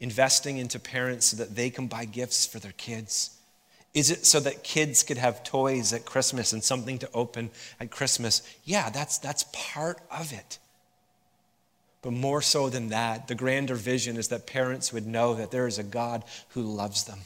investing 0.00 0.56
into 0.56 0.80
parents 0.80 1.26
so 1.26 1.36
that 1.36 1.54
they 1.54 1.70
can 1.70 1.86
buy 1.86 2.06
gifts 2.06 2.46
for 2.46 2.58
their 2.58 2.72
kids? 2.72 3.36
Is 3.92 4.10
it 4.10 4.24
so 4.24 4.40
that 4.40 4.64
kids 4.64 5.02
could 5.02 5.18
have 5.18 5.44
toys 5.44 5.92
at 5.92 6.04
Christmas 6.04 6.52
and 6.52 6.62
something 6.62 6.98
to 6.98 7.10
open 7.12 7.50
at 7.78 7.90
Christmas? 7.90 8.42
Yeah, 8.64 8.90
that's, 8.90 9.18
that's 9.18 9.44
part 9.52 9.98
of 10.10 10.32
it. 10.32 10.58
But 12.02 12.12
more 12.12 12.40
so 12.40 12.70
than 12.70 12.88
that, 12.88 13.28
the 13.28 13.34
grander 13.34 13.74
vision 13.74 14.16
is 14.16 14.28
that 14.28 14.46
parents 14.46 14.92
would 14.92 15.06
know 15.06 15.34
that 15.34 15.50
there 15.50 15.66
is 15.66 15.78
a 15.78 15.82
God 15.82 16.24
who 16.50 16.62
loves 16.62 17.04
them. 17.04 17.18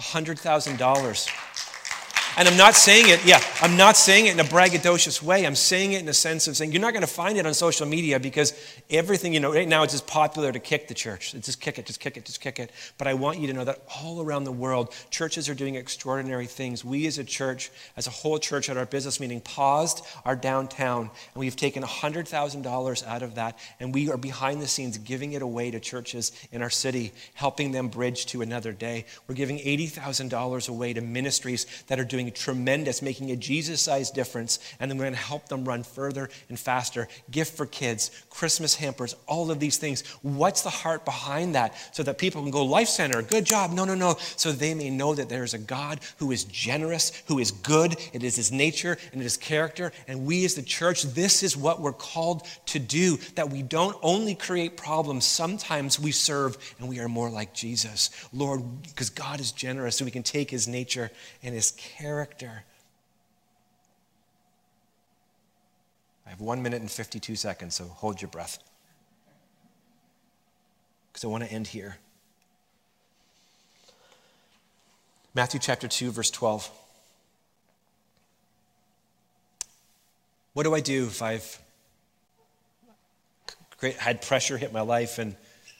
$100,000 0.00 1.73
and 2.36 2.48
I'm 2.48 2.56
not 2.56 2.74
saying 2.74 3.08
it, 3.08 3.24
yeah, 3.24 3.40
I'm 3.60 3.76
not 3.76 3.96
saying 3.96 4.26
it 4.26 4.32
in 4.32 4.40
a 4.40 4.44
braggadocious 4.44 5.22
way. 5.22 5.46
I'm 5.46 5.54
saying 5.54 5.92
it 5.92 6.02
in 6.02 6.08
a 6.08 6.14
sense 6.14 6.48
of 6.48 6.56
saying 6.56 6.72
you're 6.72 6.80
not 6.80 6.92
going 6.92 7.02
to 7.02 7.06
find 7.06 7.38
it 7.38 7.46
on 7.46 7.54
social 7.54 7.86
media 7.86 8.18
because 8.18 8.52
everything, 8.90 9.32
you 9.32 9.40
know, 9.40 9.52
right 9.52 9.68
now 9.68 9.82
it's 9.84 9.92
just 9.92 10.06
popular 10.06 10.50
to 10.50 10.58
kick 10.58 10.88
the 10.88 10.94
church. 10.94 11.32
Just 11.32 11.60
kick 11.60 11.78
it, 11.78 11.86
just 11.86 12.00
kick 12.00 12.16
it, 12.16 12.24
just 12.24 12.40
kick 12.40 12.58
it. 12.58 12.70
But 12.98 13.06
I 13.06 13.14
want 13.14 13.38
you 13.38 13.46
to 13.46 13.52
know 13.52 13.64
that 13.64 13.82
all 14.02 14.20
around 14.20 14.44
the 14.44 14.52
world, 14.52 14.92
churches 15.10 15.48
are 15.48 15.54
doing 15.54 15.76
extraordinary 15.76 16.46
things. 16.46 16.84
We 16.84 17.06
as 17.06 17.18
a 17.18 17.24
church, 17.24 17.70
as 17.96 18.06
a 18.06 18.10
whole 18.10 18.38
church 18.38 18.68
at 18.68 18.76
our 18.76 18.86
business 18.86 19.20
meeting, 19.20 19.40
paused 19.40 20.04
our 20.24 20.34
downtown 20.34 21.10
and 21.34 21.40
we've 21.40 21.56
taken 21.56 21.82
$100,000 21.82 23.06
out 23.06 23.22
of 23.22 23.34
that 23.36 23.58
and 23.78 23.94
we 23.94 24.10
are 24.10 24.16
behind 24.16 24.60
the 24.60 24.66
scenes 24.66 24.98
giving 24.98 25.34
it 25.34 25.42
away 25.42 25.70
to 25.70 25.78
churches 25.78 26.32
in 26.50 26.62
our 26.62 26.70
city, 26.70 27.12
helping 27.34 27.70
them 27.70 27.88
bridge 27.88 28.26
to 28.26 28.42
another 28.42 28.72
day. 28.72 29.06
We're 29.28 29.34
giving 29.34 29.58
$80,000 29.58 30.68
away 30.68 30.92
to 30.94 31.00
ministries 31.00 31.66
that 31.86 32.00
are 32.00 32.04
doing 32.04 32.23
doing 32.24 32.34
tremendous, 32.34 33.02
making 33.02 33.30
a 33.30 33.36
Jesus 33.36 33.80
sized 33.80 34.14
difference, 34.14 34.58
and 34.80 34.90
then 34.90 34.98
we're 34.98 35.04
going 35.04 35.14
to 35.14 35.20
help 35.20 35.48
them 35.48 35.64
run 35.64 35.82
further 35.82 36.28
and 36.48 36.58
faster. 36.58 37.08
Gift 37.30 37.56
for 37.56 37.66
kids, 37.66 38.10
Christmas 38.30 38.74
hampers, 38.76 39.14
all 39.26 39.50
of 39.50 39.60
these 39.60 39.76
things. 39.76 40.02
What's 40.22 40.62
the 40.62 40.70
heart 40.70 41.04
behind 41.04 41.54
that? 41.54 41.74
So 41.94 42.02
that 42.02 42.18
people 42.18 42.42
can 42.42 42.50
go, 42.50 42.64
Life 42.64 42.88
Center, 42.88 43.22
good 43.22 43.44
job. 43.44 43.72
No, 43.72 43.84
no, 43.84 43.94
no. 43.94 44.16
So 44.36 44.52
they 44.52 44.74
may 44.74 44.90
know 44.90 45.14
that 45.14 45.28
there 45.28 45.44
is 45.44 45.54
a 45.54 45.58
God 45.58 46.00
who 46.18 46.32
is 46.32 46.44
generous, 46.44 47.22
who 47.26 47.38
is 47.38 47.50
good. 47.50 47.96
It 48.12 48.22
is 48.22 48.36
his 48.36 48.52
nature 48.52 48.96
and 49.12 49.20
it 49.20 49.24
is 49.24 49.36
character. 49.36 49.92
And 50.08 50.26
we 50.26 50.44
as 50.44 50.54
the 50.54 50.62
church, 50.62 51.02
this 51.02 51.42
is 51.42 51.56
what 51.56 51.80
we're 51.80 51.92
called 51.92 52.46
to 52.66 52.78
do, 52.78 53.18
that 53.34 53.50
we 53.50 53.62
don't 53.62 53.96
only 54.02 54.34
create 54.34 54.76
problems, 54.76 55.24
sometimes 55.24 55.98
we 55.98 56.12
serve 56.12 56.56
and 56.78 56.88
we 56.88 57.00
are 57.00 57.08
more 57.08 57.30
like 57.30 57.52
Jesus. 57.52 58.10
Lord, 58.32 58.62
because 58.82 59.10
God 59.10 59.40
is 59.40 59.52
generous, 59.52 59.96
so 59.96 60.04
we 60.04 60.10
can 60.10 60.22
take 60.22 60.50
his 60.50 60.66
nature 60.66 61.10
and 61.42 61.54
his 61.54 61.72
character. 61.72 62.13
I 66.26 66.30
have 66.30 66.40
one 66.40 66.62
minute 66.62 66.80
and 66.80 66.90
52 66.90 67.36
seconds, 67.36 67.74
so 67.74 67.84
hold 67.84 68.20
your 68.20 68.30
breath. 68.30 68.58
Because 71.12 71.24
I 71.24 71.28
want 71.28 71.44
to 71.44 71.50
end 71.50 71.66
here. 71.66 71.96
Matthew 75.34 75.60
chapter 75.60 75.88
2, 75.88 76.10
verse 76.12 76.30
12. 76.30 76.70
What 80.54 80.62
do 80.62 80.74
I 80.74 80.80
do 80.80 81.06
if 81.06 81.20
I've 81.20 81.58
had 83.98 84.22
pressure 84.22 84.56
hit 84.56 84.72
my 84.72 84.80
life 84.80 85.18
and 85.18 85.34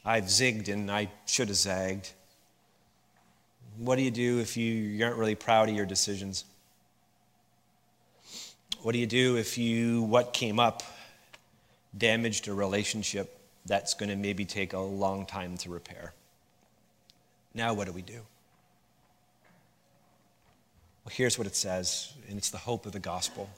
I've 0.04 0.24
zigged 0.24 0.68
and 0.68 0.90
I 0.90 1.10
should 1.26 1.48
have 1.48 1.56
zagged? 1.56 2.10
What 3.78 3.96
do 3.96 4.02
you 4.02 4.10
do 4.10 4.38
if 4.38 4.56
you 4.56 5.04
aren't 5.04 5.16
really 5.16 5.34
proud 5.34 5.68
of 5.68 5.74
your 5.74 5.86
decisions? 5.86 6.44
What 8.82 8.92
do 8.92 8.98
you 8.98 9.06
do 9.06 9.36
if 9.36 9.58
you, 9.58 10.02
what 10.02 10.32
came 10.32 10.60
up, 10.60 10.82
damaged 11.96 12.48
a 12.48 12.54
relationship 12.54 13.38
that's 13.66 13.94
going 13.94 14.10
to 14.10 14.16
maybe 14.16 14.44
take 14.44 14.74
a 14.74 14.78
long 14.78 15.26
time 15.26 15.56
to 15.58 15.70
repair? 15.70 16.12
Now, 17.54 17.72
what 17.74 17.86
do 17.86 17.92
we 17.92 18.02
do? 18.02 18.20
Well, 21.04 21.12
here's 21.12 21.36
what 21.38 21.46
it 21.46 21.56
says, 21.56 22.12
and 22.28 22.38
it's 22.38 22.50
the 22.50 22.58
hope 22.58 22.86
of 22.86 22.92
the 22.92 23.00
gospel. 23.00 23.50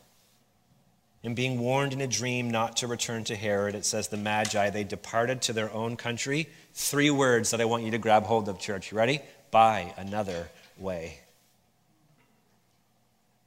In 1.23 1.35
being 1.35 1.59
warned 1.59 1.93
in 1.93 2.01
a 2.01 2.07
dream 2.07 2.51
not 2.51 2.77
to 2.79 2.87
return 2.87 3.25
to 3.25 3.37
Herod, 3.37 3.75
it 3.75 3.85
says 3.85 4.09
the 4.09 4.17
Magi, 4.17 4.71
they 4.71 4.85
departed 4.85 5.43
to 5.43 5.53
their 5.53 5.73
own 5.73 5.97
country. 5.97 6.49
Three 6.73 7.11
words 7.11 7.51
that 7.51 7.61
I 7.61 7.65
want 7.65 7.83
you 7.83 7.91
to 7.91 7.99
grab 7.99 8.25
hold 8.25 8.49
of, 8.49 8.61
church. 8.61 8.93
You 8.93 8.99
ready? 8.99 9.21
By 9.51 9.95
another 9.97 10.49
way. 10.79 11.21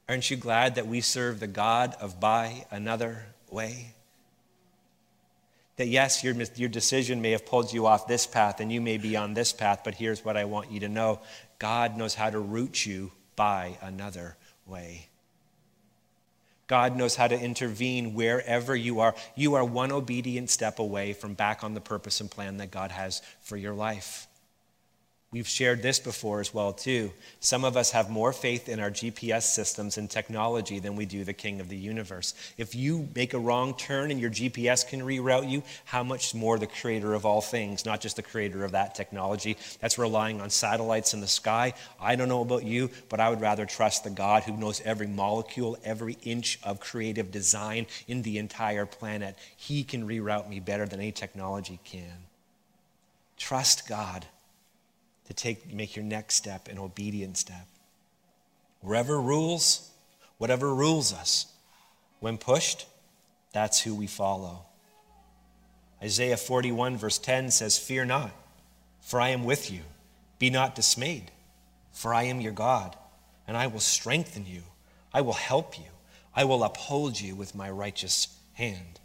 Aren't 0.08 0.30
you 0.30 0.36
glad 0.36 0.74
that 0.74 0.88
we 0.88 1.00
serve 1.00 1.38
the 1.38 1.46
God 1.46 1.94
of 2.00 2.18
by 2.18 2.66
another 2.70 3.26
way? 3.48 3.94
That 5.76 5.86
yes, 5.86 6.24
your, 6.24 6.34
your 6.56 6.68
decision 6.68 7.22
may 7.22 7.30
have 7.30 7.46
pulled 7.46 7.72
you 7.72 7.86
off 7.86 8.06
this 8.06 8.26
path 8.26 8.60
and 8.60 8.72
you 8.72 8.80
may 8.80 8.98
be 8.98 9.16
on 9.16 9.34
this 9.34 9.52
path, 9.52 9.82
but 9.84 9.94
here's 9.94 10.24
what 10.24 10.36
I 10.36 10.44
want 10.44 10.70
you 10.70 10.80
to 10.80 10.88
know 10.88 11.20
God 11.58 11.96
knows 11.96 12.14
how 12.14 12.28
to 12.28 12.40
route 12.40 12.84
you 12.84 13.12
by 13.36 13.78
another 13.80 14.36
way. 14.66 15.06
God 16.66 16.96
knows 16.96 17.16
how 17.16 17.26
to 17.26 17.40
intervene 17.40 18.14
wherever 18.14 18.76
you 18.76 19.00
are. 19.00 19.14
You 19.34 19.54
are 19.54 19.64
one 19.64 19.90
obedient 19.90 20.50
step 20.50 20.78
away 20.78 21.12
from 21.12 21.34
back 21.34 21.64
on 21.64 21.74
the 21.74 21.80
purpose 21.80 22.20
and 22.20 22.30
plan 22.30 22.58
that 22.58 22.70
God 22.70 22.90
has 22.90 23.22
for 23.40 23.56
your 23.56 23.74
life. 23.74 24.28
We've 25.32 25.46
shared 25.46 25.80
this 25.80 26.00
before 26.00 26.40
as 26.40 26.52
well 26.52 26.72
too. 26.72 27.12
Some 27.38 27.64
of 27.64 27.76
us 27.76 27.92
have 27.92 28.10
more 28.10 28.32
faith 28.32 28.68
in 28.68 28.80
our 28.80 28.90
GPS 28.90 29.42
systems 29.42 29.96
and 29.96 30.10
technology 30.10 30.80
than 30.80 30.96
we 30.96 31.06
do 31.06 31.22
the 31.22 31.32
king 31.32 31.60
of 31.60 31.68
the 31.68 31.76
universe. 31.76 32.34
If 32.58 32.74
you 32.74 33.08
make 33.14 33.32
a 33.32 33.38
wrong 33.38 33.74
turn 33.74 34.10
and 34.10 34.18
your 34.18 34.30
GPS 34.30 34.84
can 34.84 35.02
reroute 35.02 35.48
you, 35.48 35.62
how 35.84 36.02
much 36.02 36.34
more 36.34 36.58
the 36.58 36.66
creator 36.66 37.14
of 37.14 37.24
all 37.24 37.40
things, 37.40 37.84
not 37.84 38.00
just 38.00 38.16
the 38.16 38.24
creator 38.24 38.64
of 38.64 38.72
that 38.72 38.96
technology 38.96 39.56
that's 39.78 39.98
relying 39.98 40.40
on 40.40 40.50
satellites 40.50 41.14
in 41.14 41.20
the 41.20 41.28
sky. 41.28 41.74
I 42.00 42.16
don't 42.16 42.28
know 42.28 42.42
about 42.42 42.64
you, 42.64 42.90
but 43.08 43.20
I 43.20 43.30
would 43.30 43.40
rather 43.40 43.66
trust 43.66 44.02
the 44.02 44.10
God 44.10 44.42
who 44.42 44.56
knows 44.56 44.80
every 44.80 45.06
molecule, 45.06 45.78
every 45.84 46.16
inch 46.24 46.58
of 46.64 46.80
creative 46.80 47.30
design 47.30 47.86
in 48.08 48.22
the 48.22 48.38
entire 48.38 48.84
planet. 48.84 49.36
He 49.56 49.84
can 49.84 50.08
reroute 50.08 50.48
me 50.48 50.58
better 50.58 50.86
than 50.86 50.98
any 50.98 51.12
technology 51.12 51.78
can. 51.84 52.26
Trust 53.36 53.86
God 53.88 54.26
to 55.30 55.34
take, 55.34 55.72
make 55.72 55.94
your 55.94 56.04
next 56.04 56.34
step 56.34 56.66
an 56.66 56.76
obedient 56.76 57.36
step. 57.36 57.68
Wherever 58.80 59.20
rules, 59.20 59.88
whatever 60.38 60.74
rules 60.74 61.12
us, 61.12 61.46
when 62.18 62.36
pushed, 62.36 62.86
that's 63.52 63.80
who 63.80 63.94
we 63.94 64.08
follow. 64.08 64.64
Isaiah 66.02 66.36
41, 66.36 66.96
verse 66.96 67.16
10 67.18 67.52
says, 67.52 67.78
Fear 67.78 68.06
not, 68.06 68.32
for 69.02 69.20
I 69.20 69.28
am 69.28 69.44
with 69.44 69.70
you. 69.70 69.82
Be 70.40 70.50
not 70.50 70.74
dismayed, 70.74 71.30
for 71.92 72.12
I 72.12 72.24
am 72.24 72.40
your 72.40 72.52
God, 72.52 72.96
and 73.46 73.56
I 73.56 73.68
will 73.68 73.78
strengthen 73.78 74.46
you. 74.46 74.62
I 75.14 75.20
will 75.20 75.34
help 75.34 75.78
you. 75.78 75.84
I 76.34 76.42
will 76.42 76.64
uphold 76.64 77.20
you 77.20 77.36
with 77.36 77.54
my 77.54 77.70
righteous 77.70 78.36
hand. 78.54 78.98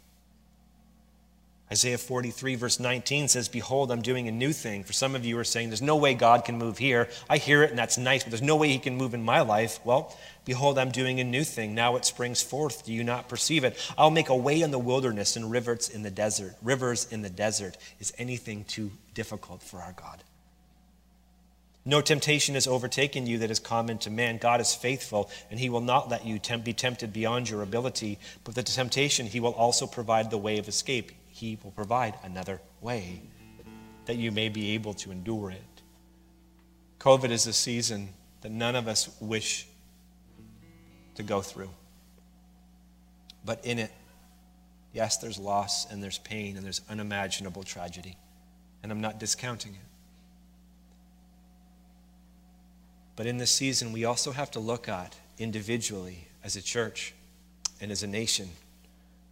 Isaiah 1.68 1.98
43, 1.98 2.54
verse 2.54 2.78
19 2.78 3.26
says, 3.26 3.48
Behold, 3.48 3.90
I'm 3.90 4.00
doing 4.00 4.28
a 4.28 4.32
new 4.32 4.52
thing. 4.52 4.84
For 4.84 4.92
some 4.92 5.16
of 5.16 5.24
you 5.24 5.36
are 5.38 5.44
saying, 5.44 5.70
There's 5.70 5.82
no 5.82 5.96
way 5.96 6.14
God 6.14 6.44
can 6.44 6.58
move 6.58 6.78
here. 6.78 7.08
I 7.28 7.38
hear 7.38 7.64
it 7.64 7.70
and 7.70 7.78
that's 7.78 7.98
nice, 7.98 8.22
but 8.22 8.30
there's 8.30 8.42
no 8.42 8.54
way 8.54 8.68
He 8.68 8.78
can 8.78 8.96
move 8.96 9.14
in 9.14 9.24
my 9.24 9.40
life. 9.40 9.80
Well, 9.84 10.16
behold, 10.44 10.78
I'm 10.78 10.92
doing 10.92 11.18
a 11.18 11.24
new 11.24 11.42
thing. 11.42 11.74
Now 11.74 11.96
it 11.96 12.04
springs 12.04 12.40
forth. 12.40 12.86
Do 12.86 12.92
you 12.92 13.02
not 13.02 13.28
perceive 13.28 13.64
it? 13.64 13.76
I'll 13.98 14.12
make 14.12 14.28
a 14.28 14.36
way 14.36 14.62
in 14.62 14.70
the 14.70 14.78
wilderness 14.78 15.34
and 15.34 15.50
rivers 15.50 15.88
in 15.88 16.04
the 16.04 16.10
desert. 16.10 16.54
Rivers 16.62 17.10
in 17.10 17.22
the 17.22 17.30
desert. 17.30 17.76
Is 17.98 18.12
anything 18.16 18.64
too 18.64 18.92
difficult 19.14 19.60
for 19.60 19.80
our 19.80 19.92
God? 19.92 20.22
No 21.84 22.00
temptation 22.00 22.54
has 22.54 22.68
overtaken 22.68 23.26
you 23.26 23.38
that 23.38 23.50
is 23.50 23.58
common 23.58 23.98
to 23.98 24.10
man. 24.10 24.38
God 24.38 24.60
is 24.60 24.74
faithful, 24.74 25.30
and 25.50 25.58
he 25.58 25.68
will 25.68 25.80
not 25.80 26.08
let 26.08 26.24
you 26.24 26.40
be 26.58 26.72
tempted 26.72 27.12
beyond 27.12 27.50
your 27.50 27.62
ability. 27.62 28.18
But 28.44 28.54
the 28.54 28.62
temptation, 28.62 29.26
he 29.26 29.40
will 29.40 29.54
also 29.54 29.86
provide 29.86 30.30
the 30.30 30.38
way 30.38 30.58
of 30.58 30.68
escape 30.68 31.12
he 31.36 31.58
will 31.62 31.70
provide 31.70 32.14
another 32.22 32.62
way 32.80 33.20
that 34.06 34.16
you 34.16 34.32
may 34.32 34.48
be 34.48 34.70
able 34.70 34.94
to 34.94 35.10
endure 35.10 35.50
it. 35.50 35.82
COVID 36.98 37.30
is 37.30 37.46
a 37.46 37.52
season 37.52 38.08
that 38.40 38.50
none 38.50 38.74
of 38.74 38.88
us 38.88 39.14
wish 39.20 39.66
to 41.14 41.22
go 41.22 41.42
through. 41.42 41.68
But 43.44 43.62
in 43.66 43.78
it, 43.78 43.92
yes, 44.94 45.18
there's 45.18 45.38
loss 45.38 45.90
and 45.92 46.02
there's 46.02 46.16
pain 46.18 46.56
and 46.56 46.64
there's 46.64 46.80
unimaginable 46.88 47.64
tragedy. 47.64 48.16
And 48.82 48.90
I'm 48.90 49.02
not 49.02 49.20
discounting 49.20 49.74
it. 49.74 49.80
But 53.14 53.26
in 53.26 53.36
this 53.36 53.50
season, 53.50 53.92
we 53.92 54.06
also 54.06 54.32
have 54.32 54.50
to 54.52 54.60
look 54.60 54.88
at 54.88 55.14
individually 55.38 56.28
as 56.42 56.56
a 56.56 56.62
church 56.62 57.12
and 57.78 57.92
as 57.92 58.02
a 58.02 58.06
nation. 58.06 58.48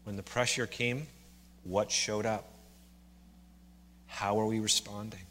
When 0.04 0.16
the 0.16 0.22
pressure 0.22 0.66
came, 0.66 1.06
what 1.64 1.90
showed 1.90 2.26
up? 2.26 2.44
How 4.06 4.38
are 4.38 4.46
we 4.46 4.60
responding? 4.60 5.26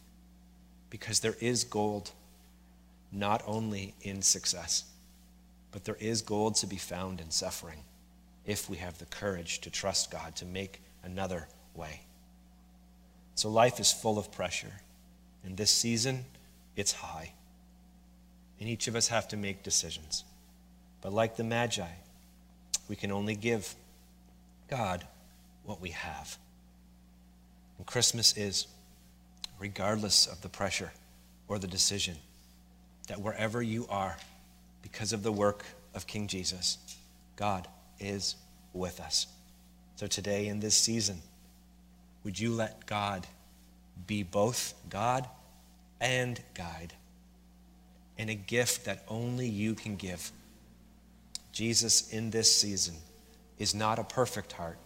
Because 0.89 1.22
there 1.22 1.38
is 1.39 1.63
gold 1.63 2.12
not 3.12 3.43
only 3.46 3.93
in 4.02 4.22
success, 4.22 4.84
but 5.72 5.86
there 5.86 5.98
is 6.00 6.22
gold 6.22 6.56
to 6.56 6.67
be 6.67 6.78
found 6.78 7.22
in 7.22 7.32
suffering 7.32 7.80
if 8.46 8.69
we 8.69 8.78
have 8.78 8.98
the 8.98 9.06
courage 9.06 9.60
to 9.62 9.69
trust 9.69 10.12
God 10.12 10.36
to 10.36 10.46
make 10.46 10.82
another 11.04 11.48
way. 11.76 12.02
So 13.36 13.50
life 13.50 13.80
is 13.80 13.91
full 13.91 14.19
of 14.19 14.32
pressure. 14.32 14.82
In 15.46 15.56
this 15.56 15.72
season, 15.72 16.26
it's 16.76 16.91
high. 16.91 17.34
And 18.60 18.69
each 18.69 18.88
of 18.88 18.96
us 18.96 19.08
have 19.08 19.28
to 19.30 19.38
make 19.38 19.63
decisions. 19.63 20.24
But 21.02 21.13
like 21.13 21.36
the 21.36 21.43
Magi, 21.43 21.88
we 22.88 22.96
can 22.96 23.12
only 23.12 23.36
give 23.36 23.76
God 24.69 25.06
what 25.65 25.82
we 25.82 25.89
have. 25.89 26.38
And 27.78 27.86
Christmas 27.88 28.36
is, 28.38 28.67
regardless 29.60 30.28
of 30.28 30.41
the 30.41 30.49
pressure 30.49 30.91
or 31.47 31.60
the 31.60 31.67
decision, 31.67 32.15
that 33.08 33.21
wherever 33.21 33.62
you 33.62 33.86
are, 33.89 34.17
because 34.82 35.13
of 35.13 35.23
the 35.23 35.32
work 35.32 35.65
of 35.93 36.08
King 36.08 36.28
Jesus, 36.28 36.78
God 37.36 37.67
is 37.99 38.36
with 38.73 38.99
us. 38.99 39.28
So 39.95 40.08
today, 40.08 40.47
in 40.47 40.60
this 40.60 40.76
season, 40.76 41.21
would 42.23 42.39
you 42.39 42.52
let 42.52 42.86
God 42.86 43.28
be 44.08 44.23
both 44.23 44.73
God 44.89 45.28
and 46.02 46.41
guide, 46.54 46.93
and 48.17 48.30
a 48.30 48.36
gift 48.36 48.86
that 48.86 49.04
only 49.08 49.47
you 49.47 49.73
can 49.76 49.95
give? 49.95 50.32
Jesus, 51.52 52.12
in 52.12 52.32
this 52.32 52.54
season, 52.54 52.95
is 53.60 53.76
not 53.76 53.99
a 53.99 54.04
perfect 54.04 54.54
heart 54.54 54.78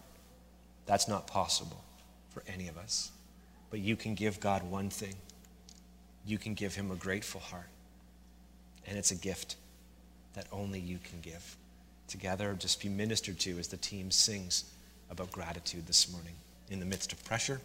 that's 0.88 1.06
not 1.06 1.28
possible 1.28 1.84
for 2.30 2.42
any 2.52 2.66
of 2.66 2.76
us. 2.76 3.12
But 3.70 3.78
you 3.78 3.94
can 3.94 4.14
give 4.14 4.40
God 4.40 4.68
one 4.68 4.90
thing 4.90 5.14
you 6.28 6.36
can 6.36 6.52
give 6.54 6.74
him 6.74 6.90
a 6.90 6.94
grateful 6.94 7.40
heart. 7.40 7.68
And 8.86 8.98
it's 8.98 9.10
a 9.10 9.16
gift. 9.16 9.56
that 10.34 10.46
only 10.52 10.78
you 10.78 10.98
can 11.02 11.20
give. 11.20 11.56
Together, 12.06 12.54
just 12.56 12.80
be 12.80 12.88
ministered 12.88 13.40
to 13.40 13.58
as 13.58 13.66
the 13.66 13.76
team 13.76 14.10
sings 14.10 14.72
about 15.10 15.32
gratitude 15.32 15.86
this 15.86 16.12
morning 16.12 16.34
in 16.70 16.78
the 16.78 16.86
midst 16.86 17.12
of 17.12 17.24
pressure 17.24 17.60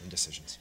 and 0.00 0.10
decisions. 0.10 0.56